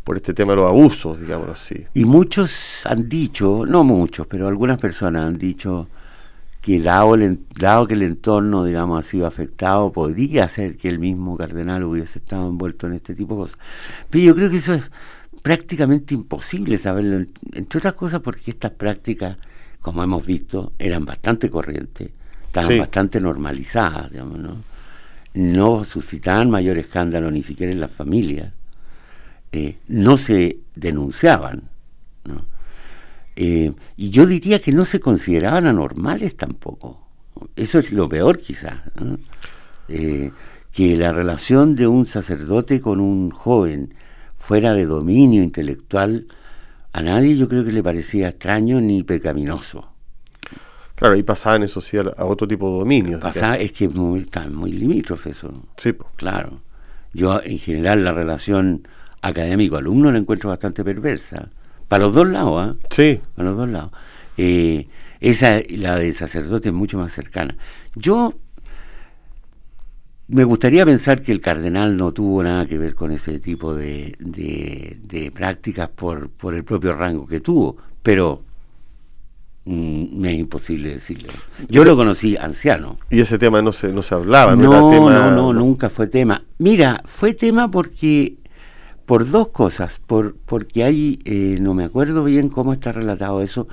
por 0.04 0.16
este 0.16 0.34
tema 0.34 0.52
de 0.52 0.56
los 0.56 0.68
abusos, 0.68 1.20
digámoslo 1.20 1.52
así. 1.52 1.86
Y 1.94 2.04
muchos 2.04 2.84
han 2.86 3.08
dicho, 3.08 3.64
no 3.66 3.84
muchos, 3.84 4.26
pero 4.26 4.48
algunas 4.48 4.78
personas 4.78 5.24
han 5.24 5.38
dicho 5.38 5.88
que 6.60 6.80
dado, 6.80 7.14
el, 7.14 7.40
dado 7.58 7.86
que 7.86 7.94
el 7.94 8.02
entorno, 8.02 8.64
digamos, 8.64 8.98
ha 8.98 9.08
sido 9.08 9.26
afectado, 9.26 9.92
podría 9.92 10.46
ser 10.48 10.76
que 10.76 10.88
el 10.88 10.98
mismo 10.98 11.36
cardenal 11.36 11.84
hubiese 11.84 12.18
estado 12.18 12.48
envuelto 12.48 12.86
en 12.86 12.94
este 12.94 13.14
tipo 13.14 13.34
de 13.34 13.40
cosas. 13.42 13.58
Pero 14.10 14.24
yo 14.24 14.34
creo 14.34 14.50
que 14.50 14.58
eso 14.58 14.74
es 14.74 14.82
prácticamente 15.42 16.12
imposible 16.14 16.76
saberlo, 16.76 17.26
entre 17.52 17.78
otras 17.78 17.94
cosas 17.94 18.20
porque 18.20 18.50
estas 18.50 18.72
prácticas, 18.72 19.38
como 19.80 20.02
hemos 20.02 20.24
visto, 20.26 20.72
eran 20.78 21.04
bastante 21.04 21.48
corrientes, 21.50 22.10
estaban 22.46 22.70
Sí. 22.70 22.78
bastante 22.78 23.20
normalizadas, 23.20 24.10
digamos, 24.10 24.38
¿no? 24.38 24.56
No 25.34 25.84
suscitaban 25.84 26.50
mayor 26.50 26.78
escándalo 26.78 27.30
ni 27.30 27.42
siquiera 27.42 27.72
en 27.72 27.80
las 27.80 27.90
familias, 27.90 28.52
eh, 29.52 29.78
no 29.88 30.16
se 30.16 30.58
denunciaban, 30.74 31.62
¿no? 32.24 32.44
Eh, 33.36 33.72
y 33.96 34.10
yo 34.10 34.26
diría 34.26 34.58
que 34.58 34.72
no 34.72 34.84
se 34.84 35.00
consideraban 35.00 35.66
anormales 35.66 36.36
tampoco. 36.36 37.06
Eso 37.56 37.78
es 37.78 37.90
lo 37.92 38.08
peor 38.08 38.38
quizás. 38.38 38.80
¿no? 39.00 39.18
Eh, 39.88 40.30
que 40.72 40.96
la 40.96 41.10
relación 41.10 41.74
de 41.74 41.86
un 41.86 42.06
sacerdote 42.06 42.80
con 42.80 43.00
un 43.00 43.30
joven 43.30 43.94
fuera 44.38 44.72
de 44.74 44.84
dominio 44.84 45.42
intelectual, 45.42 46.26
a 46.92 47.02
nadie 47.02 47.36
yo 47.36 47.48
creo 47.48 47.64
que 47.64 47.72
le 47.72 47.82
parecía 47.82 48.28
extraño 48.28 48.80
ni 48.80 49.02
pecaminoso. 49.02 49.88
Claro, 50.96 51.14
ahí 51.14 51.22
pasaban 51.22 51.62
eso 51.62 51.80
sí 51.80 51.96
a, 51.96 52.24
otro 52.24 52.46
tipo 52.46 52.70
de 52.70 52.78
dominios. 52.78 53.20
Pasa, 53.20 53.56
es 53.56 53.72
que 53.72 53.88
muy, 53.88 54.20
está 54.20 54.46
muy 54.48 54.72
limítrofe 54.72 55.30
eso, 55.30 55.50
Sí, 55.76 55.92
po. 55.92 56.06
claro. 56.16 56.60
Yo 57.12 57.40
en 57.42 57.58
general 57.58 58.04
la 58.04 58.12
relación 58.12 58.86
académico-alumno 59.22 60.12
la 60.12 60.18
encuentro 60.18 60.50
bastante 60.50 60.84
perversa. 60.84 61.48
Para 61.88 62.04
los 62.04 62.14
dos 62.14 62.28
lados, 62.28 62.54
¿ah? 62.58 62.76
sí, 62.90 63.20
a 63.36 63.42
los 63.42 63.56
dos 63.56 63.68
lados. 63.68 63.90
Eh, 64.36 64.88
esa, 65.20 65.60
la 65.70 65.96
de 65.96 66.12
sacerdote, 66.12 66.68
es 66.68 66.74
mucho 66.74 66.98
más 66.98 67.12
cercana. 67.12 67.56
Yo 67.96 68.34
me 70.30 70.44
gustaría 70.44 70.84
pensar 70.84 71.22
que 71.22 71.32
el 71.32 71.40
cardenal 71.40 71.96
no 71.96 72.12
tuvo 72.12 72.42
nada 72.42 72.66
que 72.66 72.78
ver 72.78 72.94
con 72.94 73.10
ese 73.12 73.38
tipo 73.40 73.74
de, 73.74 74.14
de, 74.18 74.98
de 75.02 75.30
prácticas 75.30 75.88
por, 75.88 76.28
por 76.30 76.54
el 76.54 76.64
propio 76.64 76.92
rango 76.92 77.26
que 77.26 77.40
tuvo, 77.40 77.76
pero 78.02 78.42
mm, 79.64 80.18
me 80.20 80.32
es 80.32 80.38
imposible 80.38 80.90
decirlo. 80.90 81.32
Yo 81.68 81.82
Ese- 81.82 81.90
lo 81.90 81.96
conocí 81.96 82.36
anciano. 82.36 82.98
y 83.10 83.20
ese 83.20 83.38
tema 83.38 83.60
no 83.62 83.72
se, 83.72 83.92
no 83.92 84.02
se 84.02 84.14
hablaba, 84.14 84.54
no, 84.56 84.62
No, 84.62 84.90
era 84.92 84.98
tema. 85.00 85.30
no, 85.30 85.52
no, 85.52 85.52
nunca 85.52 85.88
fue 85.90 86.06
tema. 86.06 86.42
Mira, 86.58 87.02
fue 87.04 87.34
tema 87.34 87.70
porque 87.70 88.36
por 89.06 89.28
dos 89.28 89.48
cosas, 89.48 90.00
por 90.06 90.36
porque 90.46 90.84
hay, 90.84 91.18
eh, 91.24 91.58
no 91.60 91.74
me 91.74 91.84
acuerdo 91.84 92.22
bien 92.24 92.48
cómo 92.48 92.72
está 92.72 92.92
relatado 92.92 93.42
eso, 93.42 93.66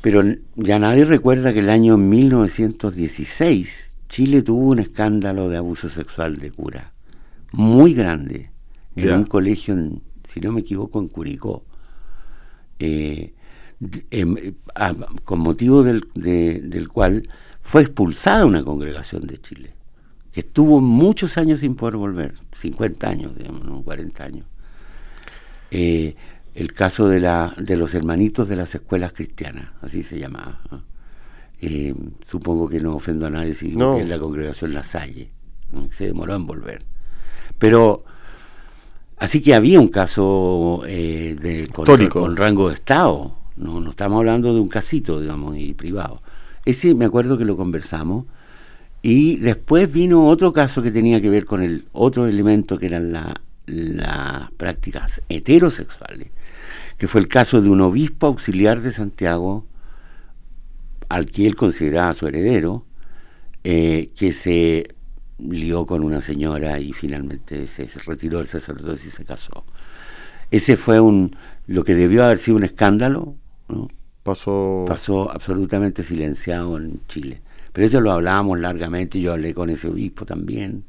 pero 0.00 0.22
ya 0.56 0.78
nadie 0.80 1.04
recuerda 1.04 1.52
que 1.52 1.60
el 1.60 1.70
año 1.70 1.96
1916 1.96 3.83
Chile 4.08 4.42
tuvo 4.42 4.68
un 4.68 4.78
escándalo 4.78 5.48
de 5.48 5.56
abuso 5.56 5.88
sexual 5.88 6.36
de 6.38 6.50
cura, 6.50 6.92
muy 7.52 7.94
grande, 7.94 8.50
en 8.96 9.02
un 9.18 9.24
colegio, 9.24 9.74
en- 9.74 10.02
si 10.28 10.40
no 10.40 10.52
me 10.52 10.60
equivoco, 10.60 10.98
en 11.00 11.08
Curicó. 11.08 11.64
Eh, 12.78 13.32
em, 14.10 14.36
eh, 14.38 14.54
a- 14.74 14.94
con 15.24 15.40
motivo 15.40 15.82
del, 15.82 16.04
de- 16.14 16.60
del 16.60 16.88
cual 16.88 17.22
fue 17.60 17.82
expulsada 17.82 18.44
una 18.46 18.62
congregación 18.64 19.26
de 19.26 19.40
Chile, 19.40 19.74
que 20.32 20.40
estuvo 20.40 20.80
muchos 20.80 21.38
años 21.38 21.60
sin 21.60 21.74
poder 21.74 21.96
volver, 21.96 22.34
50 22.52 23.08
años, 23.08 23.36
digamos, 23.36 23.64
¿no? 23.64 23.82
40 23.82 24.24
años. 24.24 24.46
Eh, 25.70 26.14
el 26.54 26.72
caso 26.72 27.08
de, 27.08 27.20
la, 27.20 27.52
de 27.58 27.76
los 27.76 27.94
hermanitos 27.94 28.48
de 28.48 28.56
las 28.56 28.74
escuelas 28.74 29.12
cristianas, 29.12 29.70
así 29.80 30.02
se 30.02 30.18
llamaba. 30.18 30.60
¿no? 30.70 30.82
Eh, 31.66 31.94
supongo 32.26 32.68
que 32.68 32.80
no 32.80 32.94
ofendo 32.96 33.26
a 33.26 33.30
nadie 33.30 33.54
si 33.54 33.68
No. 33.76 33.96
que 33.96 34.02
es 34.02 34.08
la 34.08 34.18
congregación 34.18 34.74
La 34.74 34.84
Salle, 34.84 35.30
se 35.90 36.06
demoró 36.06 36.34
en 36.36 36.46
volver. 36.46 36.82
Pero, 37.58 38.04
así 39.16 39.40
que 39.40 39.54
había 39.54 39.80
un 39.80 39.88
caso 39.88 40.82
eh, 40.86 41.36
de, 41.40 41.68
con 41.68 42.36
rango 42.36 42.68
de 42.68 42.74
Estado, 42.74 43.36
no, 43.56 43.80
no 43.80 43.90
estamos 43.90 44.18
hablando 44.18 44.52
de 44.52 44.60
un 44.60 44.68
casito, 44.68 45.20
digamos, 45.20 45.56
y 45.56 45.72
privado. 45.74 46.20
Ese 46.64 46.94
me 46.94 47.04
acuerdo 47.04 47.38
que 47.38 47.44
lo 47.44 47.56
conversamos. 47.56 48.26
Y 49.02 49.36
después 49.36 49.92
vino 49.92 50.26
otro 50.26 50.52
caso 50.54 50.82
que 50.82 50.90
tenía 50.90 51.20
que 51.20 51.28
ver 51.28 51.44
con 51.44 51.62
el 51.62 51.84
otro 51.92 52.26
elemento 52.26 52.78
que 52.78 52.86
eran 52.86 53.12
la- 53.12 53.38
las 53.66 54.50
prácticas 54.52 55.22
heterosexuales, 55.28 56.28
que 56.98 57.06
fue 57.06 57.20
el 57.20 57.28
caso 57.28 57.60
de 57.60 57.68
un 57.68 57.82
obispo 57.82 58.26
auxiliar 58.26 58.80
de 58.80 58.92
Santiago, 58.92 59.66
al 61.08 61.26
que 61.26 61.46
él 61.46 61.54
consideraba 61.56 62.14
su 62.14 62.26
heredero, 62.26 62.84
eh, 63.62 64.10
que 64.16 64.32
se 64.32 64.94
lió 65.38 65.86
con 65.86 66.04
una 66.04 66.20
señora 66.20 66.78
y 66.78 66.92
finalmente 66.92 67.66
se, 67.66 67.88
se 67.88 68.00
retiró 68.00 68.38
del 68.38 68.46
sacerdocio 68.46 69.08
y 69.08 69.10
se 69.10 69.24
casó. 69.24 69.64
Ese 70.50 70.76
fue 70.76 71.00
un 71.00 71.34
lo 71.66 71.82
que 71.82 71.94
debió 71.94 72.24
haber 72.24 72.38
sido 72.38 72.56
un 72.58 72.64
escándalo, 72.64 73.34
¿no? 73.68 73.88
Pasó. 74.22 74.84
pasó 74.86 75.30
absolutamente 75.30 76.02
silenciado 76.02 76.78
en 76.78 77.00
Chile. 77.08 77.40
Pero 77.72 77.86
eso 77.86 78.00
lo 78.00 78.12
hablábamos 78.12 78.60
largamente, 78.60 79.20
yo 79.20 79.32
hablé 79.32 79.52
con 79.52 79.68
ese 79.70 79.88
obispo 79.88 80.24
también. 80.24 80.84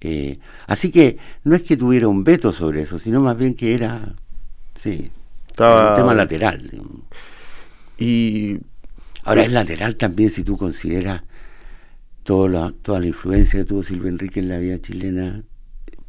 Eh, 0.00 0.38
así 0.66 0.90
que 0.90 1.16
no 1.44 1.54
es 1.54 1.62
que 1.62 1.76
tuviera 1.76 2.08
un 2.08 2.22
veto 2.24 2.52
sobre 2.52 2.82
eso, 2.82 2.98
sino 2.98 3.20
más 3.20 3.36
bien 3.36 3.54
que 3.54 3.74
era, 3.74 4.14
sí, 4.74 5.10
Estaba- 5.48 5.90
un 5.90 5.96
tema 5.96 6.14
lateral. 6.14 6.70
Y 7.98 8.58
Ahora 9.24 9.42
es 9.44 9.52
lateral 9.52 9.96
también 9.96 10.30
si 10.30 10.42
tú 10.42 10.56
consideras 10.56 11.22
todo 12.24 12.48
la- 12.48 12.72
toda 12.82 13.00
la 13.00 13.06
influencia 13.06 13.60
que 13.60 13.64
tuvo 13.64 13.82
Silvio 13.82 14.08
Enrique 14.08 14.40
en 14.40 14.48
la 14.48 14.58
vida 14.58 14.80
chilena, 14.80 15.42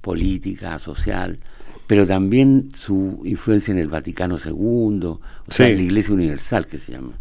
política, 0.02 0.78
social, 0.80 1.40
pero 1.88 2.06
también 2.06 2.72
su 2.76 3.22
influencia 3.24 3.72
en 3.72 3.78
el 3.80 3.88
Vaticano 3.88 4.38
II, 4.38 4.52
o 5.06 5.20
sea, 5.48 5.70
en 5.70 5.78
la 5.78 5.84
Iglesia 5.84 6.14
Universal 6.14 6.68
que 6.68 6.78
se 6.78 6.92
llama. 6.94 7.14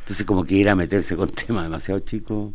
Entonces 0.00 0.26
como 0.26 0.44
que 0.44 0.60
era 0.60 0.74
meterse 0.74 1.16
con 1.16 1.28
temas 1.46 1.64
demasiado 1.64 2.00
chicos. 2.00 2.52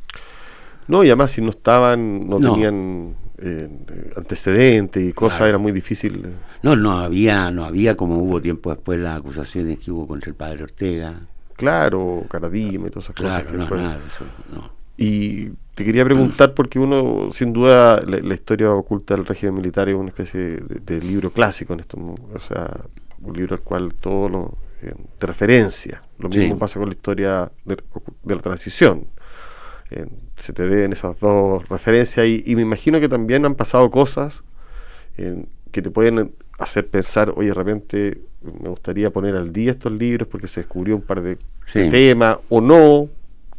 no, 0.87 1.03
y 1.03 1.07
además 1.07 1.31
si 1.31 1.41
no 1.41 1.49
estaban, 1.49 2.27
no, 2.29 2.39
No. 2.39 2.53
tenían 2.53 3.15
eh, 3.37 3.69
antecedentes 4.15 5.05
y 5.07 5.11
cosas, 5.13 5.37
Claro. 5.39 5.49
era 5.49 5.57
muy 5.57 5.71
difícil. 5.71 6.23
eh. 6.25 6.29
No, 6.63 6.75
no 6.75 6.99
había, 6.99 7.51
no 7.51 7.65
había 7.65 7.95
como 7.97 8.17
hubo 8.17 8.41
tiempo 8.41 8.69
después 8.71 8.99
las 8.99 9.17
acusaciones 9.19 9.79
que 9.79 9.91
hubo 9.91 10.07
contra 10.07 10.29
el 10.29 10.35
padre 10.35 10.63
Ortega. 10.63 11.19
Claro, 11.55 12.25
Caradima 12.29 12.87
y 12.87 12.89
todas 12.89 13.05
esas 13.05 13.15
Claro, 13.15 13.33
cosas. 13.45 13.51
que 13.51 13.53
no, 13.53 13.59
después- 13.63 13.81
nada 13.81 13.97
de 13.99 14.07
eso, 14.07 14.25
no. 14.53 14.69
Y 14.97 15.49
te 15.73 15.83
quería 15.83 16.05
preguntar, 16.05 16.53
porque 16.53 16.79
uno, 16.79 17.29
sin 17.33 17.51
duda, 17.51 18.01
la, 18.05 18.17
la 18.19 18.33
historia 18.33 18.71
oculta 18.71 19.15
del 19.15 19.25
régimen 19.25 19.55
militar 19.55 19.89
es 19.89 19.95
una 19.95 20.09
especie 20.09 20.39
de, 20.39 20.79
de 20.79 21.01
libro 21.01 21.31
clásico 21.31 21.73
en 21.73 21.81
esto, 21.81 21.97
o 21.97 22.39
sea, 22.39 22.69
un 23.21 23.35
libro 23.35 23.55
al 23.55 23.61
cual 23.61 23.93
todo 23.93 24.29
lo 24.29 24.57
eh, 24.81 24.93
de 25.19 25.27
referencia. 25.27 26.01
Lo 26.17 26.29
Sí. 26.31 26.39
mismo 26.39 26.57
pasa 26.59 26.79
con 26.79 26.87
la 26.89 26.95
historia 26.95 27.51
de, 27.65 27.75
de 28.23 28.35
la 28.35 28.41
transición. 28.41 29.07
Eh, 29.91 30.05
se 30.37 30.53
te 30.53 30.67
den 30.67 30.93
esas 30.93 31.19
dos 31.19 31.67
referencias 31.69 32.25
y, 32.25 32.43
y 32.45 32.55
me 32.55 32.61
imagino 32.61 32.99
que 32.99 33.09
también 33.09 33.45
han 33.45 33.55
pasado 33.55 33.89
cosas 33.91 34.43
eh, 35.17 35.45
que 35.75 35.81
te 35.81 35.91
pueden 35.91 36.31
hacer 36.57 36.87
pensar, 36.87 37.33
oye, 37.35 37.49
de 37.49 37.53
repente 37.53 38.21
me 38.61 38.69
gustaría 38.69 39.09
poner 39.09 39.35
al 39.35 39.51
día 39.51 39.71
estos 39.71 39.91
libros 39.91 40.25
porque 40.25 40.47
se 40.47 40.61
descubrió 40.61 40.95
un 40.95 41.01
par 41.01 41.21
de, 41.21 41.37
Sí. 41.65 41.89
temas 41.89 42.37
o 42.47 42.61
no. 42.61 43.09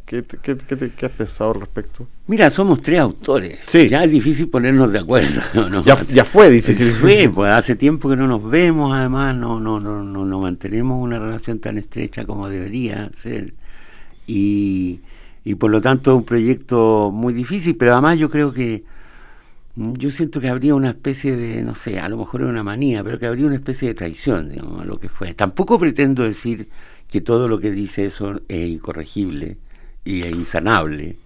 ¿Qué, 0.07 0.25
qué, 0.25 0.57
qué 0.57 0.93
qué 0.97 1.07
has 1.07 1.13
pensado 1.13 1.51
al 1.51 1.61
respecto? 1.61 2.07
Mira, 2.27 2.49
somos 2.49 2.81
tres 2.81 3.01
autores. 3.01 3.59
Sí. 3.67 3.87
Ya 3.91 4.03
es 4.03 4.11
difícil 4.11 4.49
ponernos 4.49 4.93
de 4.93 5.01
acuerdo. 5.01 5.43
¿no? 5.71 5.85
Ya, 5.85 6.01
ya 6.05 6.25
fue 6.25 6.49
difícil. 6.49 6.87
Fue, 6.87 7.29
pues 7.35 7.53
hace 7.53 7.77
tiempo 7.77 8.09
que 8.09 8.17
no 8.17 8.27
nos 8.27 8.43
vemos, 8.49 8.97
además 8.97 9.37
no, 9.37 9.61
no, 9.61 9.79
no, 9.79 10.03
no, 10.03 10.25
no 10.25 10.41
mantenemos 10.41 10.99
una 11.03 11.19
relación 11.19 11.59
tan 11.59 11.77
estrecha 11.77 12.25
como 12.25 12.49
debería 12.49 13.11
ser. 13.13 13.53
Y, 14.27 15.01
y 15.45 15.55
por 15.57 15.71
lo 15.71 15.83
tanto 15.83 16.13
es 16.13 16.17
un 16.17 16.25
proyecto 16.25 17.11
muy 17.13 17.35
difícil, 17.35 17.77
pero 17.77 17.93
además 17.93 18.19
yo 18.19 18.31
creo 18.31 18.55
que, 18.55 18.85
yo 19.77 20.11
siento 20.11 20.41
que 20.41 20.49
habría 20.49 20.75
una 20.75 20.91
especie 20.91 21.37
de, 21.37 21.63
no 21.63 21.75
sé, 21.75 21.99
a 21.99 22.09
lo 22.09 22.17
mejor 22.17 22.43
es 22.43 22.49
una 22.49 22.63
manía, 22.63 23.05
pero 23.05 23.19
que 23.19 23.27
habría 23.27 23.47
una 23.47 23.57
especie 23.57 23.89
de 23.89 23.95
traición, 23.95 24.49
digamos, 24.49 24.81
a 24.81 24.85
lo 24.85 24.99
que 24.99 25.09
fue. 25.09 25.35
Tampoco 25.35 25.79
pretendo 25.79 26.23
decir 26.23 26.69
que 27.09 27.21
todo 27.21 27.47
lo 27.47 27.59
que 27.59 27.71
dice 27.71 28.07
eso 28.07 28.41
es 28.49 28.69
incorregible 28.69 29.59
y 30.05 30.23
es 30.23 30.33
insanable. 30.33 31.17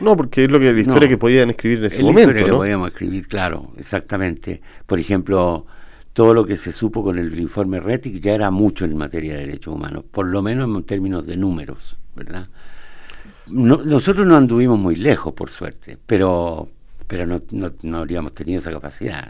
No, 0.00 0.16
porque 0.16 0.44
es 0.44 0.50
lo 0.50 0.60
que 0.60 0.72
la 0.72 0.78
historia 0.80 1.08
No. 1.08 1.10
que 1.14 1.18
podían 1.18 1.50
escribir 1.50 1.78
en 1.78 1.84
ese 1.86 1.96
Es 1.96 2.00
la 2.02 2.06
momento, 2.06 2.30
historia 2.30 2.44
que 2.44 2.50
¿no? 2.52 2.56
podíamos 2.58 2.88
escribir, 2.88 3.26
claro, 3.28 3.72
exactamente. 3.76 4.60
Por 4.86 4.98
ejemplo, 5.00 5.66
todo 6.12 6.32
lo 6.32 6.44
que 6.46 6.56
se 6.56 6.70
supo 6.72 7.02
con 7.02 7.18
el 7.18 7.36
informe 7.40 7.80
RETIC 7.80 8.20
ya 8.20 8.34
era 8.34 8.50
mucho 8.50 8.84
en 8.84 8.96
materia 8.96 9.34
de 9.34 9.40
derechos 9.46 9.74
humanos, 9.74 10.04
por 10.10 10.26
lo 10.28 10.42
menos 10.42 10.68
en 10.74 10.84
términos 10.84 11.26
de 11.26 11.36
números, 11.36 11.96
¿verdad? 12.14 12.46
nosotros 13.52 14.26
no 14.26 14.36
anduvimos 14.36 14.78
muy 14.78 14.96
lejos, 14.96 15.32
por 15.32 15.50
suerte, 15.50 15.96
pero, 16.06 16.68
pero 17.06 17.26
no, 17.26 17.40
no, 17.82 17.98
habríamos 17.98 18.34
tenido 18.34 18.58
esa 18.58 18.70
capacidad. 18.70 19.28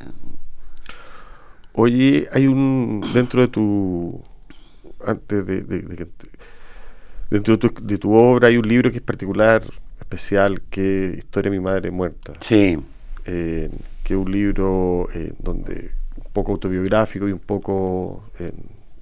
Oye, 1.73 2.28
hay 2.33 2.47
un, 2.47 3.04
dentro 3.12 3.42
de 3.42 3.49
tu, 3.49 4.23
antes 5.04 5.47
de, 5.47 6.09
dentro 7.30 7.56
de 7.56 7.99
tu, 7.99 8.14
obra 8.14 8.49
hay 8.49 8.56
un 8.56 8.66
libro 8.66 8.90
que 8.90 8.97
es 8.99 9.02
particular, 9.02 9.62
especial, 10.00 10.62
que 10.71 11.12
es 11.12 11.18
Historia 11.18 11.50
de 11.50 11.59
mi 11.59 11.62
madre 11.62 11.90
muerta. 11.90 12.33
Sí. 12.40 12.78
Eh, 13.26 13.71
que 14.04 14.14
es 14.14 14.18
un 14.18 14.30
libro 14.30 15.09
eh, 15.12 15.33
donde 15.38 15.90
un 16.16 16.33
poco 16.33 16.52
autobiográfico 16.52 17.28
y 17.28 17.33
un 17.33 17.40
poco 17.40 18.30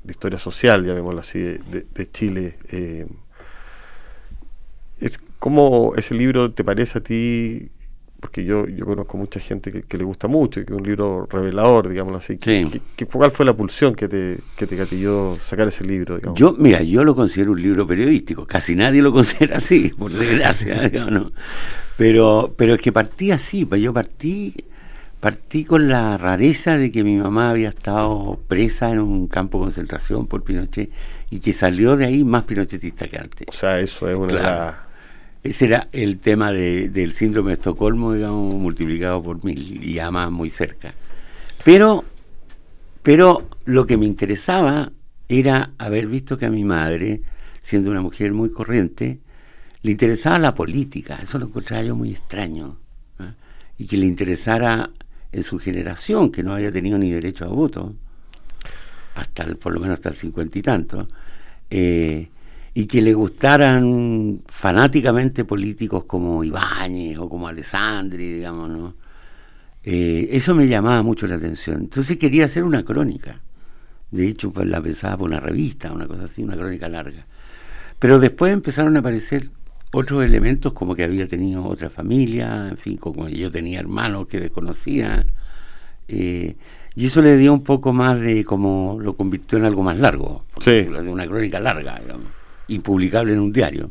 de 0.04 0.12
historia 0.12 0.38
social, 0.38 0.84
llamémoslo 0.84 1.20
así, 1.20 1.40
de, 1.40 1.86
de 1.92 2.10
Chile. 2.10 2.58
Eh, 2.70 3.06
es, 5.00 5.18
¿Cómo 5.38 5.94
ese 5.96 6.14
libro 6.14 6.52
te 6.52 6.62
parece 6.62 6.98
a 6.98 7.02
ti? 7.02 7.70
Porque 8.24 8.42
yo, 8.42 8.66
yo 8.66 8.86
conozco 8.86 9.18
mucha 9.18 9.38
gente 9.38 9.70
que, 9.70 9.98
le 9.98 10.02
gusta 10.02 10.28
mucho 10.28 10.58
y 10.58 10.64
que 10.64 10.72
es 10.72 10.78
un 10.78 10.82
libro 10.82 11.28
revelador, 11.30 11.90
digámoslo 11.90 12.16
así. 12.16 12.38
Sí. 12.40 12.80
¿Cuál 13.12 13.30
fue 13.30 13.44
la 13.44 13.52
pulsión 13.52 13.94
que 13.94 14.08
te, 14.08 14.38
que 14.56 14.66
te 14.66 14.76
gatilló 14.76 15.36
sacar 15.44 15.68
ese 15.68 15.84
libro? 15.84 16.18
Yo, 16.34 16.54
mira, 16.58 16.80
yo 16.80 17.04
lo 17.04 17.14
considero 17.14 17.52
un 17.52 17.60
libro 17.60 17.86
periodístico. 17.86 18.46
Casi 18.46 18.76
nadie 18.76 19.02
lo 19.02 19.12
considera 19.18 19.58
así, 19.58 19.90
por 19.90 20.10
desgracia. 20.10 20.90
pero, 21.98 22.54
pero 22.56 22.74
es 22.76 22.80
que 22.80 22.92
partí 22.92 23.30
así, 23.30 23.66
pues 23.66 23.82
yo 23.82 23.92
partí 23.92 24.54
partí 25.20 25.66
con 25.66 25.86
la 25.86 26.16
rareza 26.16 26.78
de 26.78 26.90
que 26.90 27.04
mi 27.04 27.18
mamá 27.18 27.50
había 27.50 27.68
estado 27.68 28.40
presa 28.48 28.90
en 28.90 29.00
un 29.00 29.26
campo 29.26 29.58
de 29.58 29.64
concentración 29.64 30.26
por 30.26 30.44
Pinochet 30.44 30.90
y 31.28 31.40
que 31.40 31.52
salió 31.52 31.94
de 31.98 32.06
ahí 32.06 32.24
más 32.24 32.44
pinochetista 32.44 33.06
que 33.06 33.18
antes. 33.18 33.48
O 33.48 33.52
sea, 33.52 33.80
eso 33.80 34.08
es 34.08 34.16
una... 34.16 34.86
Ese 35.44 35.66
era 35.66 35.88
el 35.92 36.20
tema 36.20 36.52
del 36.52 37.12
síndrome 37.12 37.50
de 37.50 37.54
Estocolmo, 37.56 38.14
digamos, 38.14 38.54
multiplicado 38.54 39.22
por 39.22 39.44
mil 39.44 39.84
y 39.84 39.98
además 39.98 40.30
muy 40.30 40.48
cerca. 40.48 40.94
Pero, 41.62 42.02
pero 43.02 43.46
lo 43.66 43.84
que 43.84 43.98
me 43.98 44.06
interesaba 44.06 44.90
era 45.28 45.72
haber 45.76 46.06
visto 46.06 46.38
que 46.38 46.46
a 46.46 46.50
mi 46.50 46.64
madre, 46.64 47.20
siendo 47.60 47.90
una 47.90 48.00
mujer 48.00 48.32
muy 48.32 48.50
corriente, 48.50 49.18
le 49.82 49.90
interesaba 49.90 50.38
la 50.38 50.54
política. 50.54 51.18
Eso 51.22 51.38
lo 51.38 51.46
encontraba 51.46 51.82
yo 51.82 51.94
muy 51.94 52.12
extraño. 52.12 52.78
Y 53.76 53.86
que 53.86 53.98
le 53.98 54.06
interesara 54.06 54.88
en 55.30 55.44
su 55.44 55.58
generación, 55.58 56.32
que 56.32 56.42
no 56.42 56.54
había 56.54 56.72
tenido 56.72 56.96
ni 56.96 57.10
derecho 57.10 57.44
a 57.44 57.48
voto, 57.48 57.92
hasta 59.14 59.44
por 59.56 59.74
lo 59.74 59.80
menos 59.80 59.98
hasta 59.98 60.08
el 60.08 60.14
cincuenta 60.14 60.58
y 60.58 60.62
tanto, 60.62 61.06
eh, 61.68 62.28
y 62.76 62.86
que 62.86 63.00
le 63.00 63.14
gustaran 63.14 64.42
fanáticamente 64.46 65.44
políticos 65.44 66.04
como 66.04 66.42
Ibáñez 66.42 67.18
o 67.18 67.28
como 67.28 67.46
Alessandri, 67.46 68.32
digamos, 68.32 68.68
¿no? 68.68 68.94
Eh, 69.84 70.28
eso 70.32 70.54
me 70.56 70.66
llamaba 70.66 71.02
mucho 71.02 71.28
la 71.28 71.36
atención. 71.36 71.82
Entonces 71.82 72.16
quería 72.16 72.46
hacer 72.46 72.64
una 72.64 72.84
crónica. 72.84 73.40
De 74.10 74.26
hecho, 74.26 74.52
pues, 74.52 74.66
la 74.66 74.80
pensaba 74.80 75.18
por 75.18 75.28
una 75.28 75.38
revista, 75.38 75.92
una 75.92 76.08
cosa 76.08 76.24
así, 76.24 76.42
una 76.42 76.56
crónica 76.56 76.88
larga. 76.88 77.26
Pero 77.98 78.18
después 78.18 78.52
empezaron 78.52 78.96
a 78.96 79.00
aparecer 79.00 79.50
otros 79.92 80.24
elementos 80.24 80.72
como 80.72 80.96
que 80.96 81.04
había 81.04 81.28
tenido 81.28 81.64
otra 81.64 81.90
familia, 81.90 82.68
en 82.68 82.76
fin, 82.76 82.96
como 82.96 83.28
yo 83.28 83.52
tenía 83.52 83.78
hermanos 83.78 84.26
que 84.26 84.40
desconocía. 84.40 85.24
Eh, 86.08 86.56
y 86.96 87.06
eso 87.06 87.22
le 87.22 87.36
dio 87.36 87.52
un 87.52 87.62
poco 87.62 87.92
más 87.92 88.20
de 88.20 88.44
como 88.44 88.98
lo 89.00 89.16
convirtió 89.16 89.58
en 89.58 89.64
algo 89.64 89.82
más 89.82 89.98
largo, 89.98 90.44
sí. 90.58 90.86
una 90.88 91.26
crónica 91.26 91.60
larga, 91.60 91.98
digamos, 92.00 92.28
impublicable 92.68 93.32
en 93.32 93.40
un 93.40 93.52
diario. 93.52 93.90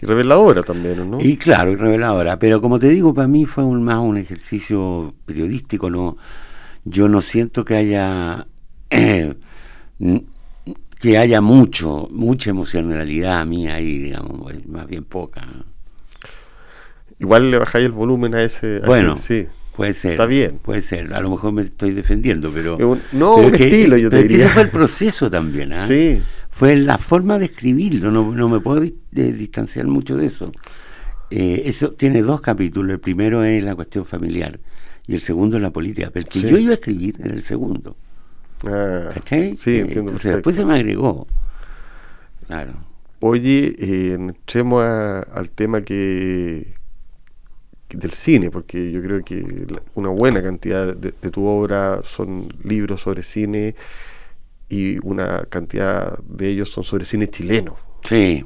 Y 0.00 0.06
reveladora 0.06 0.62
también, 0.62 1.10
¿no? 1.10 1.20
Y 1.20 1.36
claro, 1.36 1.70
y 1.70 1.76
reveladora, 1.76 2.38
pero 2.38 2.60
como 2.60 2.78
te 2.78 2.88
digo, 2.88 3.14
para 3.14 3.28
mí 3.28 3.46
fue 3.46 3.64
un, 3.64 3.84
más 3.84 3.98
un 3.98 4.18
ejercicio 4.18 5.14
periodístico, 5.26 5.88
no 5.90 6.16
yo 6.84 7.08
no 7.08 7.20
siento 7.20 7.64
que 7.64 7.76
haya 7.76 8.46
que 10.98 11.18
haya 11.18 11.40
mucho, 11.40 12.08
mucha 12.10 12.50
emocionalidad 12.50 13.46
mía 13.46 13.76
ahí, 13.76 13.98
digamos, 13.98 14.52
más 14.66 14.86
bien 14.86 15.04
poca. 15.04 15.46
Igual 17.18 17.50
le 17.50 17.58
bajáis 17.58 17.86
el 17.86 17.92
volumen 17.92 18.34
a 18.34 18.42
ese. 18.42 18.80
bueno, 18.80 19.16
sí. 19.16 19.46
Puede 19.74 19.94
ser. 19.94 20.12
Está 20.12 20.26
bien. 20.26 20.58
Puede 20.58 20.82
ser. 20.82 21.14
A 21.14 21.20
lo 21.20 21.30
mejor 21.30 21.52
me 21.52 21.62
estoy 21.62 21.92
defendiendo, 21.92 22.50
pero. 22.52 22.76
no, 23.12 23.36
un 23.36 23.54
estilo, 23.54 23.96
yo 23.96 24.10
te 24.10 24.22
diría. 24.24 24.44
ese 24.44 24.54
fue 24.54 24.62
el 24.64 24.68
proceso 24.68 25.30
también, 25.30 25.72
¿ah? 25.72 25.86
Sí. 25.86 26.20
Fue 26.52 26.76
la 26.76 26.98
forma 26.98 27.38
de 27.38 27.46
escribirlo, 27.46 28.10
no, 28.10 28.30
no 28.30 28.48
me 28.48 28.60
puedo 28.60 28.80
distanciar 29.10 29.86
mucho 29.86 30.16
de 30.16 30.26
eso. 30.26 30.52
Eh, 31.30 31.62
eso 31.64 31.92
tiene 31.92 32.20
dos 32.20 32.42
capítulos. 32.42 32.92
El 32.92 33.00
primero 33.00 33.42
es 33.42 33.64
la 33.64 33.74
cuestión 33.74 34.04
familiar 34.04 34.60
y 35.06 35.14
el 35.14 35.22
segundo 35.22 35.56
es 35.56 35.62
la 35.62 35.70
política. 35.70 36.10
Pero 36.12 36.28
que 36.28 36.40
yo 36.40 36.58
iba 36.58 36.72
a 36.72 36.74
escribir 36.74 37.16
en 37.20 37.30
el 37.30 37.42
segundo. 37.42 37.96
Ah, 38.64 39.08
Sí, 39.24 39.34
eh, 39.70 39.80
entiendo. 39.80 40.12
después 40.12 40.54
se 40.54 40.66
me 40.66 40.74
agregó. 40.74 41.26
Claro. 42.46 42.74
Oye, 43.20 43.74
eh, 43.78 44.12
entremos 44.12 44.84
al 44.84 45.50
tema 45.52 45.80
que, 45.80 46.74
del 47.88 48.10
cine, 48.12 48.50
porque 48.50 48.92
yo 48.92 49.00
creo 49.00 49.24
que 49.24 49.66
una 49.94 50.10
buena 50.10 50.42
cantidad 50.42 50.94
de, 50.94 51.12
tu 51.12 51.46
obra 51.46 52.02
son 52.04 52.48
libros 52.62 53.00
sobre 53.00 53.22
cine 53.22 53.74
y 54.72 54.98
una 55.02 55.44
cantidad 55.50 56.18
de 56.20 56.48
ellos 56.48 56.70
son 56.70 56.82
sobre 56.82 57.04
cine 57.04 57.28
chileno. 57.28 57.76
Sí. 58.04 58.42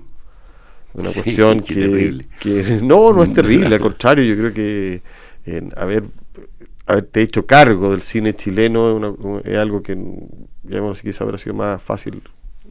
Una 0.95 1.13
cuestión 1.13 1.61
que, 1.61 2.27
que, 2.41 2.81
no, 2.83 3.13
no 3.13 3.23
es 3.23 3.33
terrible, 3.33 3.77
al 3.77 3.81
contrario, 3.89 4.25
yo 4.25 4.37
creo 4.37 4.53
que 4.53 5.03
en 5.45 5.73
haber 5.77 6.03
haberte 6.87 7.23
hecho 7.23 7.47
cargo 7.47 7.93
del 7.93 8.03
cine 8.03 8.35
chileno 8.35 9.41
es, 9.45 9.57
algo 9.57 9.83
que, 9.83 9.97
digamos, 10.63 11.01
quizás 11.01 11.23
habrá 11.23 11.39
sido 11.39 11.55
más 11.55 11.81
fácil 11.83 12.23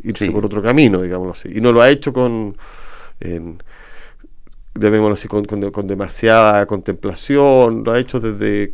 irse 0.04 0.30
por 0.32 0.46
otro 0.46 0.62
camino, 0.62 1.02
digámoslo 1.02 1.32
así. 1.32 1.50
Y 1.54 1.62
no 1.62 1.72
lo 1.72 1.82
ha 1.82 1.90
hecho 1.90 2.12
con, 2.12 2.56
así, 5.12 5.28
con, 5.28 5.88
demasiada 5.88 6.66
contemplación, 6.66 7.84
lo 7.84 7.92
ha 7.92 8.00
hecho 8.00 8.20
desde 8.20 8.74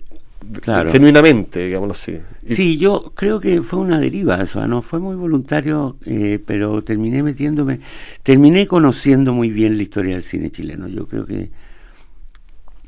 genuinamente, 0.92 1.66
digámoslo 1.66 1.94
así. 1.94 2.18
sí, 2.48 2.78
yo 2.78 3.14
creo 3.16 3.40
que 3.40 3.62
fue 3.62 3.80
una 3.80 4.00
deriva 4.00 4.42
eso, 4.42 4.66
no 4.68 4.82
fue 4.82 5.00
muy 5.00 5.16
voluntario, 5.16 5.98
eh, 6.06 6.40
pero 6.46 6.84
terminé 6.84 7.22
metiéndome, 7.24 7.80
terminé 8.24 8.68
conociendo 8.68 9.34
muy 9.34 9.50
bien 9.50 9.78
la 9.78 9.84
historia 9.84 10.16
del 10.16 10.24
cine 10.24 10.50
chileno. 10.50 10.88
Yo 10.88 11.08
creo 11.08 11.26
que 11.26 11.52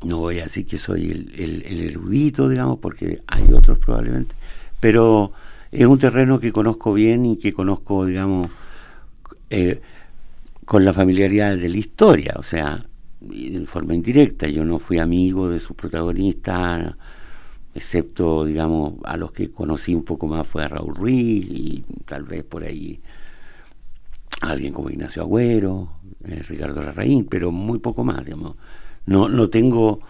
no 0.04 0.18
voy 0.18 0.40
a 0.40 0.44
decir 0.44 0.66
que 0.66 0.78
soy 0.78 1.10
el, 1.10 1.62
erudito, 1.66 2.48
digamos, 2.48 2.78
porque 2.78 3.22
hay 3.26 3.52
otros 3.52 3.78
probablemente, 3.78 4.34
pero 4.80 5.32
es 5.70 5.86
un 5.86 5.98
terreno 5.98 6.40
que 6.40 6.52
conozco 6.52 6.92
bien 6.92 7.24
y 7.24 7.36
que 7.36 7.52
conozco, 7.52 8.04
digamos, 8.04 8.50
eh, 9.50 9.80
con 10.64 10.84
la 10.84 10.92
familiaridad 10.92 11.56
de 11.56 11.68
la 11.68 11.76
historia, 11.76 12.34
o 12.36 12.42
sea, 12.42 12.84
de 13.20 13.66
forma 13.66 13.94
indirecta. 13.94 14.46
Yo 14.48 14.64
no 14.64 14.78
fui 14.78 14.98
amigo 14.98 15.48
de 15.48 15.60
sus 15.60 15.76
protagonistas, 15.76 16.94
excepto, 17.74 18.44
digamos, 18.44 18.94
a 19.04 19.16
los 19.16 19.32
que 19.32 19.50
conocí 19.50 19.94
un 19.94 20.04
poco 20.04 20.26
más 20.26 20.46
fue 20.46 20.64
a 20.64 20.68
Raúl 20.68 20.94
Ruiz 20.94 21.46
y 21.48 21.84
tal 22.06 22.24
vez 22.24 22.44
por 22.44 22.64
ahí 22.64 23.00
alguien 24.40 24.72
como 24.72 24.90
Ignacio 24.90 25.22
Agüero, 25.22 25.88
eh, 26.24 26.42
Ricardo 26.42 26.82
Larraín, 26.82 27.26
pero 27.26 27.50
muy 27.50 27.78
poco 27.78 28.04
más, 28.04 28.24
digamos 28.24 28.56
no, 29.06 29.28
no 29.28 29.48
tengo 29.50 30.00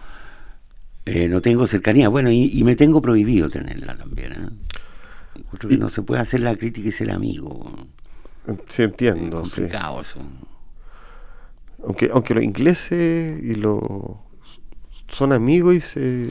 eh, 1.05 1.27
no 1.27 1.41
tengo 1.41 1.67
cercanía. 1.67 2.09
Bueno, 2.09 2.31
y, 2.31 2.63
me 2.63 2.75
tengo 2.75 3.01
prohibido 3.01 3.49
tenerla 3.49 3.95
también. 3.95 4.31
¿eh? 4.33 4.49
que 5.59 5.77
no 5.77 5.89
se 5.89 6.01
puede 6.01 6.21
hacer 6.21 6.39
la 6.39 6.55
crítica 6.55 6.89
y 6.89 6.91
ser 6.91 7.11
amigo. 7.11 7.71
Sí, 8.67 8.83
entiendo. 8.83 9.43
Es 9.43 9.49
complicado 9.49 10.01
eso. 10.01 10.19
Aunque, 11.83 12.09
aunque 12.11 12.33
los 12.33 12.43
ingleses 12.43 13.43
y 13.43 13.55
los 13.55 13.81
son 15.07 15.33
amigos 15.33 15.75
y 15.75 15.81
se... 15.81 16.27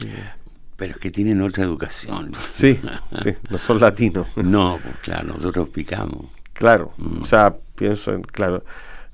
Pero 0.75 0.93
es 0.93 0.99
que 0.99 1.11
tienen 1.11 1.41
otra 1.41 1.63
educación. 1.63 2.31
Sí, 2.49 2.79
sí, 3.23 3.33
no 3.49 3.57
son 3.57 3.79
latinos. 3.79 4.27
No, 4.43 4.79
pues 4.81 4.95
claro, 4.99 5.33
nosotros 5.33 5.69
picamos. 5.69 6.27
Claro, 6.53 6.93
mm. 6.97 7.21
o 7.21 7.25
sea, 7.25 7.55
pienso 7.75 8.13
en, 8.13 8.21
claro, 8.23 8.63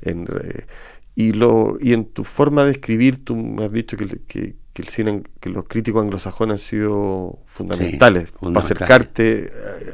en... 0.02 0.28
Eh, 0.44 0.66
y, 1.14 1.34
lo, 1.34 1.78
y 1.80 1.94
en 1.94 2.06
tu 2.06 2.24
forma 2.24 2.64
de 2.64 2.72
escribir, 2.72 3.24
tú 3.24 3.36
me 3.36 3.66
has 3.66 3.72
dicho 3.72 3.98
que, 3.98 4.08
que, 4.28 4.56
el 4.76 4.88
cine, 4.88 5.24
que 5.40 5.50
los 5.50 5.66
críticos 5.66 6.04
anglosajones 6.04 6.54
han 6.54 6.60
sido 6.60 7.40
fundamentales 7.46 8.32
para 8.32 8.60
acercarte 8.60 9.46
eh, 9.46 9.52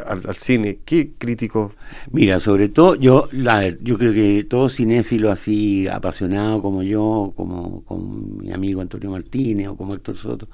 al, 0.07 0.35
cine. 0.35 0.79
¿Qué 0.85 1.13
críticos? 1.17 1.73
Mira, 2.11 2.39
sobre 2.39 2.69
todo, 2.69 2.95
yo, 2.95 3.27
la, 3.31 3.67
yo 3.67 3.97
creo 3.97 4.13
que 4.13 4.43
todo 4.43 4.69
cinéfilo 4.69 5.31
así 5.31 5.87
apasionado 5.87 6.61
como 6.61 6.83
yo, 6.83 7.33
como 7.35 7.83
con 7.85 8.37
mi 8.37 8.51
amigo 8.51 8.81
Antonio 8.81 9.11
Martínez 9.11 9.67
o 9.69 9.75
como 9.75 9.95
Héctor 9.95 10.15
Soto, 10.17 10.47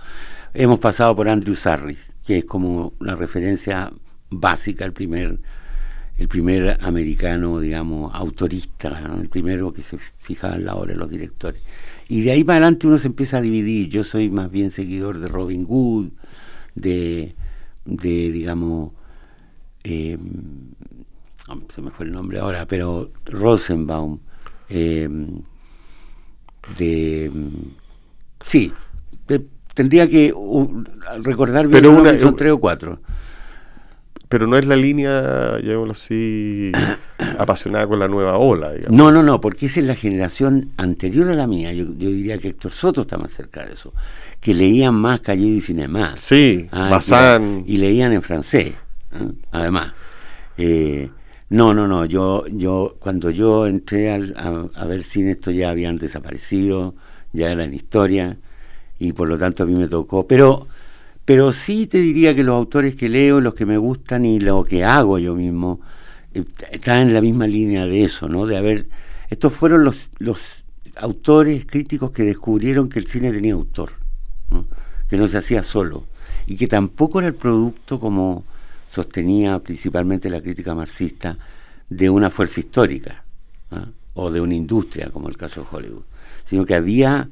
hemos 0.54 0.80
pasado 0.80 1.16
por 1.16 1.28
Andrew 1.28 1.56
Sarris, 1.56 2.14
que 2.24 2.40
es 2.40 2.46
como 2.46 2.94
la 3.00 3.16
referencia 3.16 3.92
básica, 4.30 4.86
el 4.86 4.94
primer, 4.94 5.40
el 6.18 6.28
primer 6.30 6.78
americano, 6.82 7.60
digamos, 7.60 8.14
autorista, 8.14 9.18
el 9.20 9.28
primero 9.28 9.74
que 9.74 9.84
se 9.84 9.98
fijaba 10.18 10.56
en 10.56 10.66
la 10.66 10.76
obra 10.76 10.94
de 10.94 10.98
los 10.98 11.10
directores. 11.10 11.62
Y 12.14 12.22
de 12.22 12.30
ahí 12.30 12.44
para 12.44 12.58
adelante 12.58 12.86
uno 12.86 13.00
se 13.00 13.08
empieza 13.08 13.38
a 13.38 13.42
dividir. 13.42 13.90
Yo 13.90 14.04
soy 14.04 14.30
más 14.30 14.52
bien 14.52 14.70
seguidor 14.70 15.18
de 15.18 15.28
Robin 15.28 15.66
Hood, 15.66 16.10
de, 16.76 17.34
de 17.86 18.32
digamos, 18.32 18.92
eh, 19.84 20.20
se 21.74 21.82
me 21.82 21.90
fue 21.90 22.06
el 22.06 22.12
nombre 22.12 22.38
ahora, 22.38 22.68
pero 22.68 23.10
Rosenbaum, 23.26 24.20
eh, 24.70 25.10
de... 26.78 27.32
Sí, 28.44 28.72
tendría 29.74 30.08
que 30.08 30.32
recordar 31.24 31.68
bien, 31.68 31.82
pero 31.82 32.20
son 32.20 32.36
tres 32.36 32.52
o 32.52 32.60
cuatro 32.60 33.00
pero 34.34 34.48
no 34.48 34.58
es 34.58 34.66
la 34.66 34.76
línea, 34.76 35.60
llamémoslo 35.60 35.92
así, 35.92 36.72
apasionada 37.38 37.86
con 37.86 38.00
la 38.00 38.08
nueva 38.08 38.40
ola. 38.40 38.74
Digamos. 38.74 38.98
No, 38.98 39.12
no, 39.12 39.22
no, 39.22 39.40
porque 39.40 39.68
esa 39.68 39.80
es 39.80 39.86
la 39.86 39.94
generación 39.94 40.72
anterior 40.76 41.30
a 41.30 41.36
la 41.36 41.46
mía. 41.46 41.72
Yo, 41.72 41.86
diría 41.86 42.40
que 42.40 42.48
Héctor 42.48 42.72
Soto 42.72 43.02
está 43.02 43.16
más 43.16 43.32
cerca 43.32 43.64
de 43.64 43.74
eso. 43.74 43.94
Que 44.42 44.56
leían 44.56 44.96
más 44.96 45.22
Calle 45.22 45.46
y 45.46 45.62
Cinema. 45.62 46.16
Sí, 46.18 46.68
ah, 46.72 47.40
Y, 47.68 47.78
leían 47.78 48.12
en 48.12 48.24
francés, 48.24 48.74
además. 49.52 49.94
Eh, 50.58 51.12
no, 51.50 51.76
no, 51.76 51.88
no. 51.88 52.06
Yo, 52.06 52.44
yo 52.48 52.96
cuando 52.98 53.30
yo 53.30 53.68
entré 53.68 54.12
a, 54.12 54.16
a, 54.16 54.86
ver 54.88 55.04
cine, 55.04 55.34
esto 55.34 55.52
ya 55.52 55.70
habían 55.70 56.00
desaparecido, 56.00 56.96
ya 57.34 57.52
era 57.52 57.66
en 57.66 57.76
historia, 57.76 58.36
y 58.98 59.14
por 59.14 59.30
lo 59.30 59.38
tanto 59.38 59.62
a 59.62 59.68
mí 59.68 59.76
me 59.76 59.88
tocó. 59.88 60.26
Pero 60.26 60.66
pero 61.26 61.52
sí 61.52 61.88
te 61.88 62.00
diría 62.00 62.36
que 62.36 62.44
los 62.44 62.56
autores 62.56 62.96
que 62.96 63.10
leo, 63.10 63.40
los 63.40 63.54
que 63.54 63.66
me 63.66 63.78
gustan 63.78 64.26
y 64.26 64.40
lo 64.40 64.64
que 64.66 64.84
hago 64.84 65.20
yo 65.20 65.36
mismo, 65.36 65.80
eh, 66.34 66.44
están 66.72 67.04
en 67.04 67.14
la 67.14 67.22
misma 67.22 67.48
línea 67.48 67.86
de 67.86 68.04
eso, 68.04 68.28
¿no? 68.28 68.46
De 68.46 68.58
haber. 68.58 68.88
Estos 69.30 69.54
fueron 69.54 69.84
los, 69.84 70.12
los 70.20 70.64
autores 70.96 71.66
críticos 71.66 72.12
que 72.12 72.24
descubrieron 72.24 72.90
que 72.90 73.00
el 73.00 73.08
cine 73.08 73.32
tenía 73.32 73.54
autor, 73.54 73.92
que 75.10 75.18
no 75.18 75.28
se 75.28 75.38
hacía 75.38 75.64
solo 75.64 76.06
y 76.46 76.58
que 76.58 76.68
tampoco 76.68 77.20
era 77.20 77.30
el 77.30 77.36
producto 77.36 78.00
como 78.00 78.44
sostenía 78.90 79.58
principalmente 79.60 80.30
la 80.30 80.42
crítica 80.42 80.76
marxista 80.76 81.38
de 81.90 82.10
una 82.10 82.30
fuerza 82.30 82.60
histórica 82.60 83.24
o 84.14 84.30
de 84.30 84.40
una 84.40 84.54
industria 84.54 85.10
como 85.10 85.30
el 85.30 85.38
caso 85.38 85.62
de 85.62 85.68
Hollywood, 85.72 86.04
sino 86.46 86.66
que 86.66 86.76
había 86.76 87.28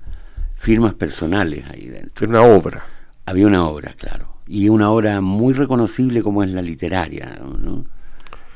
firmas 0.55 0.95
personales 0.95 1.65
ahí 1.69 1.87
dentro. 1.87 2.27
Una 2.27 2.41
obra 2.41 2.83
había 3.31 3.47
una 3.47 3.65
obra, 3.67 3.93
claro, 3.97 4.27
y 4.47 4.69
una 4.69 4.91
obra 4.91 5.21
muy 5.21 5.53
reconocible 5.53 6.21
como 6.21 6.43
es 6.43 6.51
la 6.51 6.61
literaria. 6.61 7.39
¿no? 7.59 7.85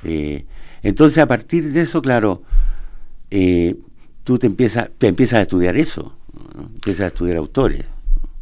Eh, 0.04 0.46
entonces, 0.84 1.18
a 1.18 1.28
partir 1.28 1.72
de 1.72 1.82
eso, 1.82 2.02
claro, 2.02 2.44
eh, 3.32 3.76
tú 4.24 4.38
te 4.38 4.48
empiezas, 4.48 4.92
te 4.98 5.08
empiezas 5.08 5.40
a 5.40 5.42
estudiar 5.44 5.78
eso, 5.78 6.14
empiezas 6.58 7.06
a 7.06 7.08
estudiar 7.08 7.38
autores. 7.38 7.86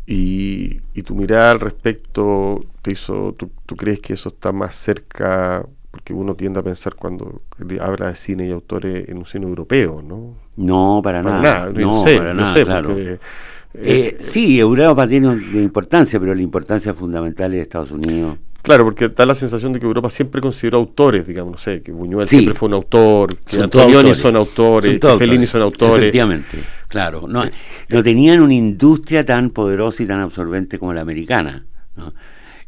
Y, 0.06 0.82
y 0.94 1.04
tu 1.04 1.16
mirada 1.16 1.52
al 1.52 1.60
respecto, 1.60 2.60
te 2.82 2.92
hizo, 2.92 3.36
tú, 3.38 3.76
crees 3.78 4.02
que 4.02 4.14
eso 4.14 4.30
está 4.30 4.52
más 4.52 4.76
cerca, 4.76 5.66
porque 5.92 6.14
uno 6.14 6.36
tiende 6.36 6.60
a 6.60 6.64
pensar 6.64 6.96
cuando 6.96 7.44
habla 7.80 8.08
de 8.08 8.16
cine 8.16 8.48
y 8.48 8.52
autores 8.52 9.08
en 9.08 9.20
un 9.20 9.26
cine 9.26 9.46
europeo, 9.46 10.02
¿no? 10.02 10.36
No, 10.58 11.02
para, 11.04 11.22
nada. 11.22 11.72
No, 11.72 12.04
sé, 12.04 12.18
para 12.18 12.34
nada, 12.34 12.66
claro. 12.66 12.96
Eh, 13.76 14.18
sí, 14.20 14.60
Europa 14.60 15.08
tiene 15.08 15.30
una 15.30 15.62
importancia, 15.62 16.20
pero 16.20 16.36
la 16.36 16.42
importancia 16.42 16.94
fundamental 16.94 17.54
es 17.54 17.62
Estados 17.62 17.92
Unidos. 17.92 18.38
Claro, 18.62 18.86
porque 18.86 19.10
da 19.10 19.26
la 19.26 19.36
sensación 19.36 19.74
de 19.74 19.80
que 19.80 19.86
Europa 19.86 20.10
siempre 20.10 20.40
consideró 20.40 20.78
autores, 20.78 21.28
digamos, 21.28 21.52
no 21.52 21.58
sé, 21.58 21.82
que 21.82 21.92
Buñuel 21.92 22.26
siempre 22.26 22.54
fue 22.54 22.70
un 22.70 22.76
autor, 22.76 23.36
que 23.40 23.60
Antonioni 23.60 24.14
son 24.14 24.38
autores, 24.38 25.02
que 25.02 25.18
Fellini 25.18 25.46
son 25.46 25.64
autores. 25.64 26.00
Efectivamente, 26.00 26.60
claro. 26.88 27.28
No, 27.28 27.44
no 27.90 28.04
tenían 28.04 28.40
una 28.40 28.54
industria 28.54 29.26
tan 29.26 29.50
poderosa 29.50 30.04
y 30.04 30.06
tan 30.08 30.22
absorbente 30.22 30.80
como 30.80 30.94
la 30.94 31.02
americana. 31.02 31.66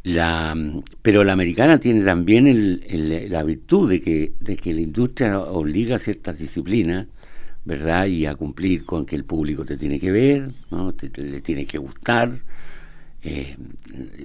La, 0.03 0.53
pero 1.01 1.23
la 1.23 1.31
americana 1.31 1.79
tiene 1.79 2.03
también 2.03 2.45
el, 2.45 3.29
la 3.29 3.43
virtud 3.43 3.89
de 3.89 4.01
que, 4.01 4.33
de 4.39 4.57
que 4.57 4.73
la 4.73 4.81
industria 4.81 5.39
obliga 5.39 5.95
a 5.95 5.99
ciertas 5.99 6.37
disciplinas 6.37 7.07
¿verdad? 7.65 8.05
Y 8.05 8.25
a 8.25 8.35
cumplir 8.35 8.85
con 8.85 9.05
que 9.05 9.15
el 9.15 9.25
público 9.25 9.65
te 9.65 9.75
tiene 9.75 9.99
que 9.99 10.11
ver, 10.11 10.51
¿no? 10.71 10.93
le 11.15 11.41
tiene 11.41 11.65
que 11.65 11.77
gustar, 11.79 12.31
eh, 13.23 13.57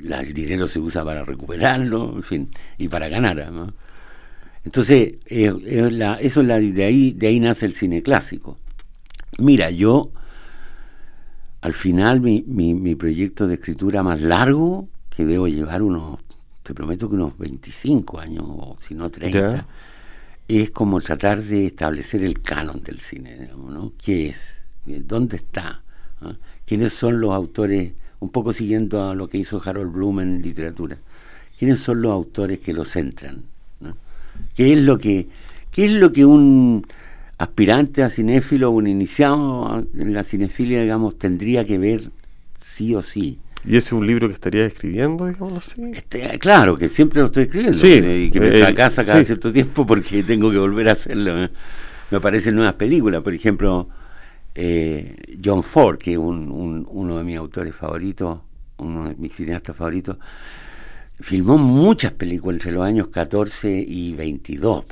el 0.03 0.35
dinero 0.35 0.68
se 0.68 0.79
usa 0.79 1.05
para 1.05 1.22
recuperarlo, 1.22 2.16
en 2.16 2.22
fin, 2.22 2.50
y 2.76 2.88
para 2.88 3.09
ganar, 3.09 3.50
¿no? 3.50 3.72
Entonces, 4.62 5.14
eh, 5.24 5.53
eh, 5.64 6.18
eso 6.20 6.40
es 6.42 6.46
la, 6.46 6.61
de 6.61 6.85
ahí, 6.85 7.12
de 7.12 7.29
ahí 7.29 7.40
nace 7.40 7.64
el 7.64 7.72
cine 7.72 8.03
clásico. 8.03 8.59
Mira, 9.38 9.70
yo 9.70 10.12
al 11.62 11.72
final 11.72 12.20
mi, 12.20 12.44
mi, 12.46 12.74
mi 12.74 12.94
proyecto 12.94 13.46
de 13.48 13.55
escritura 13.55 14.03
más 14.03 14.20
largo, 14.20 14.88
que 15.09 15.24
debo 15.24 15.48
llevar 15.48 15.81
unos, 15.81 16.18
te 16.62 16.74
prometo 16.74 17.09
que 17.09 17.14
unos 17.14 17.38
25 17.38 18.20
años, 18.20 18.44
o 18.46 18.76
si 18.87 18.94
no 18.94 19.09
30, 19.11 19.66
es 20.58 20.70
como 20.70 21.00
tratar 21.00 21.42
de 21.42 21.66
establecer 21.66 22.24
el 22.24 22.40
canon 22.42 22.82
del 22.82 23.00
cine, 23.00 23.50
¿no? 23.56 23.92
¿Qué 24.02 24.30
es? 24.30 24.64
¿Dónde 24.84 25.36
está? 25.36 25.82
¿Ah? 26.20 26.34
¿Quiénes 26.66 26.92
son 26.92 27.20
los 27.20 27.32
autores? 27.32 27.92
Un 28.18 28.30
poco 28.30 28.52
siguiendo 28.52 29.08
a 29.08 29.14
lo 29.14 29.28
que 29.28 29.38
hizo 29.38 29.62
Harold 29.64 29.92
Bloom 29.92 30.20
en 30.20 30.42
literatura. 30.42 30.98
¿Quiénes 31.58 31.80
son 31.80 32.02
los 32.02 32.12
autores 32.12 32.58
que 32.58 32.72
lo 32.72 32.84
centran? 32.84 33.44
¿Qué 34.56 34.72
es 34.72 34.78
lo 34.80 34.98
que, 34.98 35.28
qué 35.70 35.84
es 35.84 35.92
lo 35.92 36.12
que 36.12 36.24
un 36.24 36.86
aspirante 37.38 38.02
a 38.02 38.08
cinéfilo, 38.08 38.70
un 38.70 38.86
iniciado 38.86 39.86
en 39.94 40.12
la 40.12 40.24
cinefilia, 40.24 40.82
digamos, 40.82 41.18
tendría 41.18 41.64
que 41.64 41.78
ver 41.78 42.10
sí 42.56 42.94
o 42.94 43.02
sí? 43.02 43.38
¿Y 43.64 43.77
ese 43.77 43.88
es 43.88 43.92
un 43.92 44.07
libro 44.07 44.27
que 44.29 44.35
estaría 44.35 44.64
escribiendo, 44.64 45.27
digamos 45.27 45.59
así? 45.59 45.92
Este, 45.94 46.38
claro, 46.38 46.77
que 46.77 46.88
siempre 46.88 47.20
lo 47.20 47.27
estoy 47.27 47.44
escribiendo. 47.44 47.79
Sí, 47.79 47.92
y 47.92 48.31
que 48.31 48.40
me 48.40 48.49
eh, 48.49 48.64
fracasa 48.64 49.05
cada 49.05 49.23
cierto 49.23 49.53
tiempo 49.53 49.85
porque 49.85 50.23
tengo 50.27 50.51
que 50.51 50.59
volver 50.59 50.88
a 50.88 50.92
hacerlo. 50.92 51.44
¿eh? 51.44 51.51
Me 52.11 52.16
aparecen 52.16 52.55
nuevas 52.55 52.75
películas, 52.75 53.23
por 53.23 53.35
ejemplo, 53.35 53.88
eh, 54.55 55.14
John 55.44 55.62
Ford, 55.62 55.99
que 55.99 56.12
es 56.12 56.18
un, 56.18 56.87
uno 56.88 57.18
de 57.18 57.25
mis 57.25 57.37
autores 57.37 57.75
favoritos, 57.75 58.40
uno 58.79 59.09
de 59.11 59.14
mis 59.16 59.35
cineastas 59.35 59.77
favoritos, 59.77 60.16
filmó 61.20 61.59
muchas 61.59 62.12
películas 62.12 62.57
entre 62.57 62.73
los 62.73 62.83
años 62.83 63.09
14 63.09 63.85
y 63.87 64.14
22. 64.14 64.85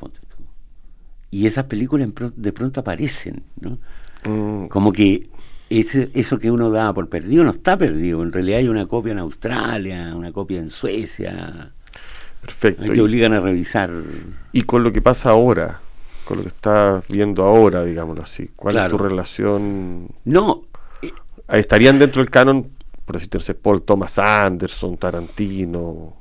Y 1.30 1.46
esas 1.46 1.64
películas 1.64 2.10
de 2.36 2.52
pronto 2.52 2.80
aparecen, 2.80 3.42
¿no? 3.60 3.78
Mm. 4.24 4.68
Como 4.68 4.92
que 4.92 5.28
eso 5.70 6.38
que 6.38 6.50
uno 6.50 6.70
da 6.70 6.92
por 6.94 7.08
perdido 7.08 7.44
no 7.44 7.50
está 7.50 7.76
perdido. 7.76 8.22
En 8.22 8.32
realidad 8.32 8.58
hay 8.60 8.68
una 8.68 8.86
copia 8.86 9.12
en 9.12 9.18
Australia, 9.18 10.14
una 10.14 10.32
copia 10.32 10.58
en 10.58 10.70
Suecia. 10.70 11.72
Perfecto. 12.40 12.92
Que 12.92 13.00
obligan 13.00 13.32
a 13.32 13.40
revisar. 13.40 13.90
Y 14.52 14.62
con 14.62 14.82
lo 14.82 14.92
que 14.92 15.02
pasa 15.02 15.30
ahora, 15.30 15.80
con 16.24 16.38
lo 16.38 16.42
que 16.44 16.48
estás 16.48 17.06
viendo 17.08 17.42
ahora, 17.42 17.84
digámoslo 17.84 18.22
así, 18.22 18.50
¿cuál 18.56 18.78
es 18.78 18.88
tu 18.88 18.98
relación? 18.98 20.08
No. 20.24 20.62
¿Estarían 21.48 21.98
dentro 21.98 22.22
del 22.22 22.30
canon, 22.30 22.68
por 23.04 23.16
decirte, 23.16 23.54
Paul 23.54 23.82
Thomas 23.82 24.18
Anderson, 24.18 24.96
Tarantino? 24.96 26.14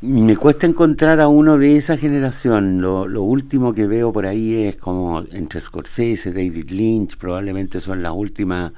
Me 0.00 0.36
cuesta 0.36 0.64
encontrar 0.64 1.20
a 1.20 1.26
uno 1.26 1.58
de 1.58 1.76
esa 1.76 1.96
generación. 1.96 2.80
Lo, 2.80 3.22
último 3.22 3.74
que 3.74 3.88
veo 3.88 4.12
por 4.12 4.26
ahí 4.26 4.54
es 4.54 4.76
como 4.76 5.24
entre 5.32 5.60
Scorsese, 5.60 6.32
David 6.32 6.70
Lynch, 6.70 7.16
probablemente 7.16 7.80
son 7.80 8.00
las 8.00 8.12
últimas 8.12 8.72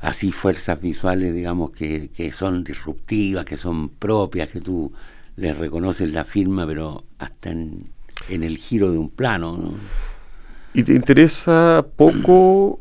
así 0.00 0.30
fuerzas 0.30 0.78
visuales, 0.78 1.34
digamos, 1.34 1.70
que, 1.70 2.10
que 2.14 2.32
son 2.32 2.64
disruptivas, 2.64 3.46
que 3.46 3.56
son 3.56 3.88
propias, 3.88 4.50
que 4.50 4.60
tú 4.60 4.92
les 5.36 5.56
reconoces 5.56 6.12
la 6.12 6.24
firma, 6.24 6.66
pero 6.66 7.04
hasta 7.18 7.50
en, 7.50 7.86
el 8.28 8.58
giro 8.58 8.92
de 8.92 8.98
un 8.98 9.08
plano. 9.08 9.56
¿no? 9.56 9.74
¿Y 10.74 10.82
te 10.82 10.92
interesa 10.92 11.86
poco, 11.96 12.78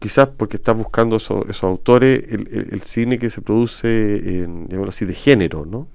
quizás 0.00 0.30
porque 0.36 0.56
estás 0.56 0.76
buscando 0.76 1.14
esos 1.16 1.62
autores, 1.62 2.24
el, 2.28 2.68
el, 2.72 2.80
cine 2.80 3.20
que 3.20 3.30
se 3.30 3.40
produce, 3.40 4.42
en, 4.42 4.68
así, 4.88 5.04
de 5.04 5.14
género, 5.14 5.64
¿no? 5.64 5.86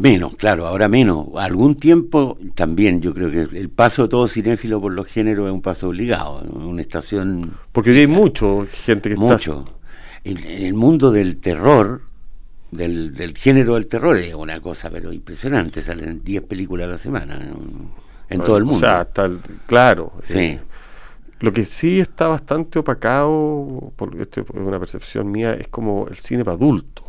Menos, 0.00 0.34
claro, 0.36 0.66
ahora 0.66 0.88
menos. 0.88 1.26
Algún 1.36 1.74
tiempo 1.74 2.38
también 2.54 3.00
yo 3.00 3.14
creo 3.14 3.30
que 3.30 3.58
el 3.58 3.68
paso 3.70 4.02
de 4.02 4.08
todo 4.08 4.28
cinéfilo 4.28 4.80
por 4.80 4.92
los 4.92 5.06
géneros 5.06 5.46
es 5.46 5.52
un 5.52 5.62
paso 5.62 5.88
obligado, 5.88 6.42
una 6.42 6.82
estación... 6.82 7.54
Porque 7.72 7.90
hay 7.90 8.06
mucho 8.06 8.66
gente 8.70 9.10
que 9.10 9.16
mucho. 9.16 9.64
En, 10.24 10.38
el 10.38 10.74
mundo 10.74 11.10
del 11.10 11.38
terror, 11.38 12.02
del, 12.70 13.14
del, 13.14 13.36
género 13.36 13.74
del 13.74 13.86
terror, 13.86 14.16
es 14.18 14.34
una 14.34 14.60
cosa 14.60 14.90
pero 14.90 15.12
impresionante, 15.12 15.80
salen 15.80 16.22
10 16.22 16.42
películas 16.42 16.88
a 16.88 16.92
la 16.92 16.98
semana 16.98 17.40
en, 18.28 18.40
todo 18.42 18.56
el 18.56 18.64
mundo. 18.64 18.78
O 18.78 18.80
sea, 18.80 19.02
está, 19.02 19.30
claro. 19.66 20.12
Sí. 20.22 20.38
Eh, 20.38 20.60
lo 21.40 21.52
que 21.52 21.64
sí 21.64 22.00
está 22.00 22.28
bastante 22.28 22.80
opacado, 22.80 23.92
porque 23.96 24.22
esto 24.22 24.40
es 24.40 24.46
una 24.54 24.78
percepción 24.78 25.30
mía, 25.30 25.54
es 25.54 25.68
como 25.68 26.08
el 26.08 26.16
cine 26.16 26.44
para 26.44 26.56
adultos. 26.56 27.04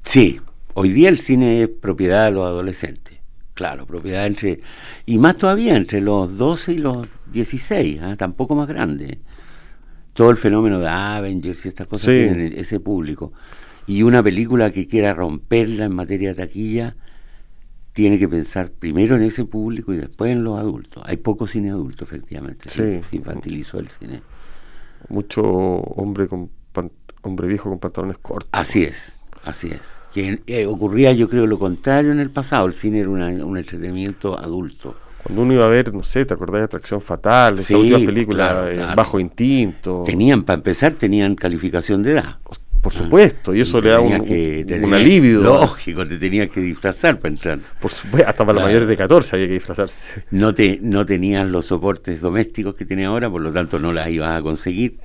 Sí, 0.00 0.40
Hoy 0.80 0.90
día 0.90 1.08
el 1.08 1.18
cine 1.18 1.64
es 1.64 1.68
propiedad 1.68 2.26
de 2.26 2.30
los 2.30 2.46
adolescentes. 2.46 3.18
Claro, 3.54 3.84
propiedad 3.84 4.26
entre, 4.26 4.60
y 5.06 5.18
más 5.18 5.36
todavía 5.36 5.76
entre 5.76 6.00
los 6.00 6.38
12 6.38 6.74
y 6.74 6.78
los 6.78 7.08
16, 7.32 8.00
¿ah? 8.00 8.14
tampoco 8.16 8.54
más 8.54 8.68
grande. 8.68 9.18
Todo 10.12 10.30
el 10.30 10.36
fenómeno 10.36 10.78
de 10.78 10.86
Avengers 10.86 11.66
y 11.66 11.70
estas 11.70 11.88
cosas 11.88 12.06
tienen 12.06 12.52
ese 12.56 12.78
público. 12.78 13.32
Y 13.88 14.04
una 14.04 14.22
película 14.22 14.70
que 14.70 14.86
quiera 14.86 15.12
romperla 15.14 15.86
en 15.86 15.96
materia 15.96 16.28
de 16.28 16.34
taquilla 16.36 16.94
tiene 17.92 18.16
que 18.16 18.28
pensar 18.28 18.70
primero 18.70 19.16
en 19.16 19.22
ese 19.22 19.46
público 19.46 19.92
y 19.92 19.96
después 19.96 20.30
en 20.30 20.44
los 20.44 20.60
adultos. 20.60 21.02
Hay 21.04 21.16
poco 21.16 21.48
cine 21.48 21.70
adulto, 21.70 22.04
efectivamente. 22.04 22.68
Sí. 22.68 23.00
Se 23.02 23.16
infantilizó 23.16 23.80
el 23.80 23.88
cine. 23.88 24.22
Mucho 25.08 25.42
hombre 25.42 26.28
con 26.28 26.50
hombre 27.22 27.48
viejo 27.48 27.68
con 27.68 27.80
pantalones 27.80 28.18
cortos. 28.18 28.48
Así 28.52 28.84
es, 28.84 29.18
así 29.42 29.72
es. 29.72 29.97
Que 30.12 30.40
eh, 30.46 30.66
ocurría, 30.66 31.12
yo 31.12 31.28
creo, 31.28 31.46
lo 31.46 31.58
contrario 31.58 32.12
en 32.12 32.20
el 32.20 32.30
pasado. 32.30 32.66
El 32.66 32.72
cine 32.72 33.00
era 33.00 33.10
un 33.10 33.56
entretenimiento 33.56 34.38
adulto. 34.38 34.96
Cuando 35.22 35.42
uno 35.42 35.52
iba 35.52 35.66
a 35.66 35.68
ver, 35.68 35.92
no 35.92 36.02
sé, 36.02 36.24
¿te 36.24 36.34
acordás 36.34 36.60
de 36.60 36.64
Atracción 36.64 37.00
Fatal? 37.00 37.58
Esa 37.58 37.76
última 37.76 37.98
película, 37.98 38.68
eh, 38.70 38.94
Bajo 38.96 39.18
Instinto. 39.20 40.04
Tenían, 40.06 40.42
para 40.44 40.56
empezar, 40.56 40.92
tenían 40.92 41.34
calificación 41.34 42.02
de 42.02 42.12
edad. 42.12 42.38
Por 42.80 42.92
supuesto, 42.92 43.54
y 43.54 43.60
eso 43.60 43.80
le 43.80 43.90
da 43.90 44.00
un, 44.00 44.24
que, 44.24 44.64
un, 44.82 44.94
alivio. 44.94 45.40
Lógico, 45.40 46.06
te 46.06 46.16
tenías 46.16 46.50
que 46.50 46.60
disfrazar 46.60 47.18
para 47.18 47.34
entrar. 47.34 47.58
Por 47.80 47.90
supuesto, 47.90 48.30
hasta 48.30 48.46
para 48.46 48.54
los 48.54 48.64
mayores 48.64 48.88
de 48.88 48.96
14 48.96 49.36
había 49.36 49.48
que 49.48 49.54
disfrazarse. 49.54 50.24
No, 50.30 50.54
te, 50.54 50.78
no 50.80 51.04
tenías 51.04 51.46
los 51.48 51.66
soportes 51.66 52.20
domésticos 52.20 52.76
que 52.76 52.84
tiene 52.84 53.04
ahora, 53.04 53.28
por 53.28 53.42
lo 53.42 53.52
tanto 53.52 53.80
no 53.80 53.92
las 53.92 54.08
ibas 54.08 54.38
a 54.38 54.42
conseguir. 54.42 54.98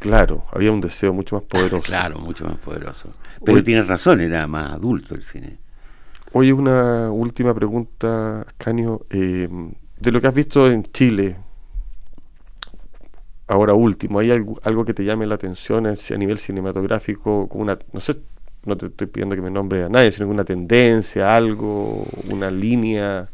Claro, 0.00 0.44
había 0.52 0.72
un 0.72 0.80
deseo 0.80 1.12
mucho 1.12 1.36
más 1.36 1.44
poderoso. 1.44 1.82
claro, 1.82 2.18
mucho 2.18 2.44
más 2.44 2.56
poderoso. 2.56 3.10
Pero 3.44 3.64
tienes 3.64 3.86
razón, 3.86 4.20
era 4.20 4.46
más 4.46 4.72
adulto 4.72 5.14
el 5.14 5.22
cine. 5.22 5.58
Oye, 6.32 6.52
una 6.52 7.10
última 7.10 7.54
pregunta, 7.54 8.46
Canio. 8.56 9.06
Eh, 9.10 9.48
de 9.98 10.12
lo 10.12 10.20
que 10.20 10.26
has 10.26 10.34
visto 10.34 10.70
en 10.70 10.84
Chile, 10.84 11.36
ahora 13.48 13.74
último, 13.74 14.20
¿hay 14.20 14.30
algo, 14.30 14.84
que 14.84 14.94
te 14.94 15.04
llame 15.04 15.26
la 15.26 15.34
atención 15.34 15.86
a, 15.86 15.94
nivel 16.16 16.38
cinematográfico? 16.38 17.48
Una, 17.52 17.78
no 17.92 18.00
sé, 18.00 18.16
no 18.64 18.76
te 18.76 18.86
estoy 18.86 19.08
pidiendo 19.08 19.34
que 19.34 19.42
me 19.42 19.50
nombre 19.50 19.84
a 19.84 19.88
nadie, 19.88 20.12
sino 20.12 20.28
una 20.28 20.44
tendencia, 20.44 21.34
algo, 21.34 22.06
una 22.28 22.50
línea. 22.50 23.28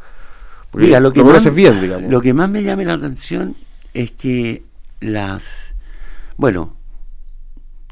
Mira, 0.72 1.00
lo 1.00 1.12
que, 1.12 1.22
más, 1.22 1.54
bien, 1.54 1.80
digamos. 1.80 2.10
lo 2.10 2.20
que 2.20 2.34
más 2.34 2.50
me 2.50 2.62
llama 2.62 2.82
la 2.84 2.94
atención 2.94 3.54
es 3.94 4.12
que 4.12 4.62
las. 5.00 5.74
Bueno, 6.36 6.76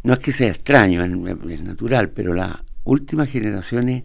no 0.04 0.12
es 0.12 0.18
que 0.20 0.32
sea 0.32 0.48
extraño, 0.48 1.04
es, 1.04 1.60
natural, 1.62 2.10
pero 2.10 2.32
las 2.32 2.58
últimas 2.84 3.28
generaciones 3.28 4.04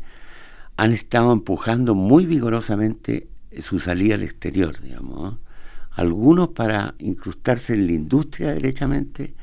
han 0.76 0.94
estado 0.94 1.32
empujando 1.32 1.94
muy 1.94 2.26
vigorosamente 2.26 3.28
su 3.60 3.80
salida 3.80 4.16
al 4.16 4.24
exterior, 4.24 4.80
digamos 4.82 5.38
algunos 6.00 6.50
para 6.50 6.96
incrustarse 7.00 7.74
en 7.74 7.88
la 7.88 7.92
industria 7.92 8.54
derechamente 8.54 9.34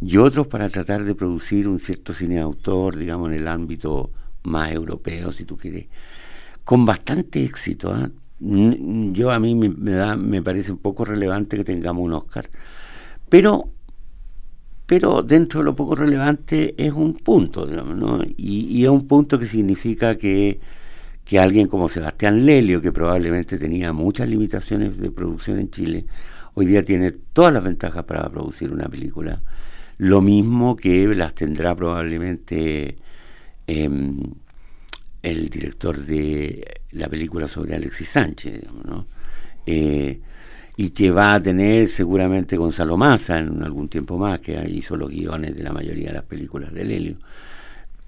y 0.00 0.16
otros 0.16 0.46
para 0.46 0.70
tratar 0.70 1.04
de 1.04 1.14
producir 1.14 1.68
un 1.68 1.78
cierto 1.78 2.14
cine 2.14 2.36
de 2.36 2.40
autor, 2.40 2.96
digamos, 2.96 3.30
en 3.30 3.36
el 3.36 3.46
ámbito 3.46 4.10
más 4.44 4.72
europeo, 4.72 5.30
si 5.30 5.44
tú 5.44 5.58
quieres, 5.58 5.88
con 6.64 6.86
bastante 6.86 7.44
éxito. 7.44 7.92
¿ah? 7.92 8.08
Yo 8.38 9.30
a 9.30 9.38
mí 9.38 9.54
me, 9.54 9.92
da, 9.92 10.16
me 10.16 10.42
parece 10.42 10.72
un 10.72 10.78
poco 10.78 11.04
relevante 11.04 11.58
que 11.58 11.64
tengamos 11.64 12.02
un 12.02 12.14
Oscar, 12.14 12.48
pero 13.28 13.68
pero 14.90 15.22
dentro 15.22 15.60
de 15.60 15.66
lo 15.66 15.76
poco 15.76 15.94
relevante 15.94 16.74
es 16.76 16.92
un 16.92 17.14
punto, 17.14 17.64
digamos, 17.64 17.96
¿no? 17.96 18.24
y, 18.36 18.82
es 18.82 18.90
un 18.90 19.06
punto 19.06 19.38
que 19.38 19.46
significa 19.46 20.16
que 20.16 20.58
que 21.24 21.38
alguien 21.38 21.68
como 21.68 21.88
Sebastián 21.88 22.44
Lelio, 22.44 22.80
que 22.80 22.90
probablemente 22.90 23.56
tenía 23.56 23.92
muchas 23.92 24.28
limitaciones 24.28 24.98
de 24.98 25.12
producción 25.12 25.60
en 25.60 25.70
Chile, 25.70 26.06
hoy 26.54 26.66
día 26.66 26.84
tiene 26.84 27.12
todas 27.12 27.54
las 27.54 27.62
ventajas 27.62 28.02
para 28.02 28.28
producir 28.28 28.72
una 28.72 28.88
película. 28.88 29.40
Lo 29.98 30.20
mismo 30.22 30.74
que 30.74 31.06
las 31.14 31.36
tendrá 31.36 31.76
probablemente 31.76 32.96
em, 33.68 34.18
el 35.22 35.50
director 35.50 36.04
de 36.04 36.64
la 36.90 37.08
película 37.08 37.46
sobre 37.46 37.76
Alexis 37.76 38.08
Sánchez, 38.08 38.64
¿no? 38.84 39.06
Eh, 39.66 40.18
y 40.80 40.90
que 40.90 41.10
va 41.10 41.34
a 41.34 41.42
tener 41.42 41.90
seguramente 41.90 42.56
Gonzalo 42.56 42.96
Massa 42.96 43.38
en 43.38 43.62
algún 43.62 43.90
tiempo 43.90 44.16
más, 44.16 44.38
que 44.40 44.66
hizo 44.66 44.96
los 44.96 45.10
guiones 45.10 45.52
de 45.52 45.62
la 45.62 45.74
mayoría 45.74 46.06
de 46.06 46.14
las 46.14 46.24
películas 46.24 46.72
de 46.72 46.84
Lelio 46.86 47.16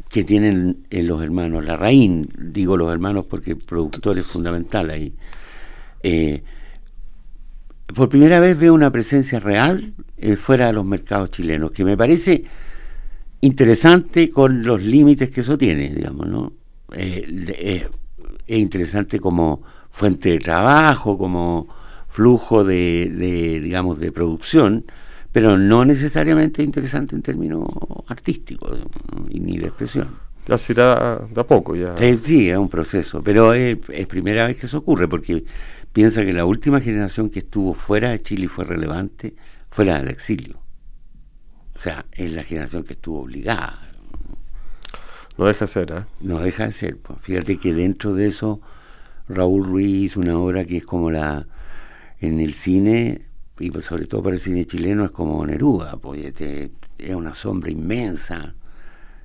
que 0.09 0.25
tienen 0.25 0.87
eh, 0.89 1.03
los 1.03 1.23
hermanos 1.23 1.67
Larraín, 1.67 2.27
digo 2.35 2.79
los 2.79 2.91
hermanos 2.91 3.27
porque 3.29 3.51
el 3.51 3.57
productor 3.59 4.17
es 4.19 4.25
fundamental 4.25 4.89
ahí. 4.89 5.13
Eh, 6.03 6.43
por 7.95 8.09
primera 8.09 8.41
vez 8.41 8.59
veo 8.59 8.73
una 8.73 8.91
presencia 8.91 9.39
real 9.39 9.93
eh, 10.17 10.37
fuera 10.37 10.69
de 10.69 10.73
los 10.73 10.87
mercados 10.87 11.31
chilenos, 11.31 11.73
que 11.73 11.85
me 11.85 11.99
parece 11.99 12.43
interesante 13.43 14.31
con 14.31 14.65
los 14.65 14.83
límites 14.83 15.31
que 15.31 15.43
eso 15.43 15.59
tiene, 15.59 15.91
digamos, 15.91 16.27
¿no? 16.27 16.53
es 16.95 17.89
interesante 18.47 19.21
como 19.21 19.63
fuente 19.91 20.31
de 20.31 20.39
trabajo, 20.39 21.19
como 21.19 21.82
flujo 22.13 22.63
de, 22.63 23.11
de, 23.11 23.59
digamos, 23.61 23.99
de 23.99 24.13
producción, 24.13 24.85
pero 25.33 25.57
no 25.57 25.87
necesariamente 25.87 26.63
interesante 26.63 27.17
en 27.17 27.23
términos 27.23 27.65
artísticos 28.07 28.81
ni 29.31 29.57
de 29.57 29.69
expresión. 29.69 30.09
Ya 30.47 30.59
será 30.59 31.23
de 31.31 31.41
a 31.41 31.47
poco, 31.47 31.75
ya. 31.75 31.97
sí, 32.23 32.51
es 32.51 32.59
un 32.59 32.69
proceso, 32.69 33.23
pero 33.23 33.55
es, 33.55 33.79
primera 34.09 34.47
vez 34.47 34.59
que 34.59 34.67
eso 34.67 34.79
ocurre, 34.79 35.09
porque 35.09 35.43
piensa 35.95 36.23
que 36.23 36.35
la 36.35 36.45
última 36.45 36.83
generación 36.83 37.31
que 37.31 37.39
estuvo 37.39 37.73
fuera 37.73 38.11
de 38.11 38.23
Chile 38.23 38.45
y 38.45 38.49
fue 38.49 38.67
relevante 38.67 39.35
fue 39.71 39.87
la 39.87 39.99
del 39.99 40.09
exilio. 40.09 40.59
O 41.75 41.79
sea, 41.79 42.05
es 42.13 42.31
la 42.31 42.43
generación 42.43 42.85
que 42.85 42.93
estuvo 42.93 43.23
obligada. 43.23 43.89
No 45.39 45.47
deja 45.47 45.65
de 45.65 45.71
ser, 45.71 45.93
¿eh? 45.93 46.05
No 46.21 46.41
deja 46.41 46.67
de 46.67 46.73
ser. 46.73 46.99
Pues. 46.99 47.19
Fíjate 47.23 47.57
que 47.57 47.73
dentro 47.73 48.13
de 48.13 48.29
eso, 48.29 48.61
Raúl 49.29 49.65
Ruiz, 49.65 50.19
una 50.19 50.39
obra 50.39 50.67
que 50.67 50.77
es 50.77 50.85
como 50.85 51.11
la. 51.11 51.47
En 52.23 52.41
el 52.41 52.55
cine, 52.55 53.27
y 53.59 53.71
pues 53.71 53.85
sobre 53.85 54.07
todo 54.07 54.23
para 54.23 54.37
el 54.37 54.41
cine 54.41 54.65
chileno 54.65 55.05
es 55.05 55.11
como 55.11 55.45
Neruda, 55.45 55.97
pues 55.97 56.33
es 56.41 57.15
una 57.15 57.35
sombra 57.35 57.71
inmensa, 57.71 58.55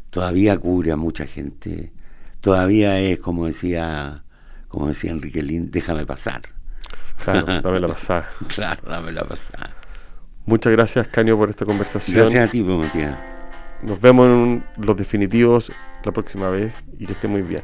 todavía 0.09 0.57
cubre 0.57 0.91
a 0.91 0.97
mucha 0.97 1.25
gente, 1.25 1.93
todavía 2.41 2.99
es 2.99 3.19
como 3.19 3.45
decía, 3.45 4.23
como 4.67 4.87
decía 4.87 5.11
Enrique 5.11 5.43
Lind, 5.43 5.69
déjame 5.69 6.05
pasar. 6.05 6.41
Claro, 7.23 7.45
dámela 7.61 7.87
pasar. 7.87 8.29
claro, 8.47 8.81
dámela 8.87 9.23
pasar. 9.23 9.73
Muchas 10.45 10.71
gracias, 10.71 11.07
Caño, 11.07 11.37
por 11.37 11.49
esta 11.49 11.65
conversación. 11.65 12.17
Gracias 12.17 12.49
a 12.49 12.51
ti, 12.51 12.63
pues, 12.63 12.79
Matías. 12.79 13.17
Nos 13.83 14.01
vemos 14.01 14.27
en 14.27 14.63
los 14.77 14.97
definitivos 14.97 15.71
la 16.03 16.11
próxima 16.11 16.49
vez 16.49 16.73
y 16.97 17.05
que 17.05 17.13
esté 17.13 17.27
muy 17.27 17.43
bien. 17.43 17.61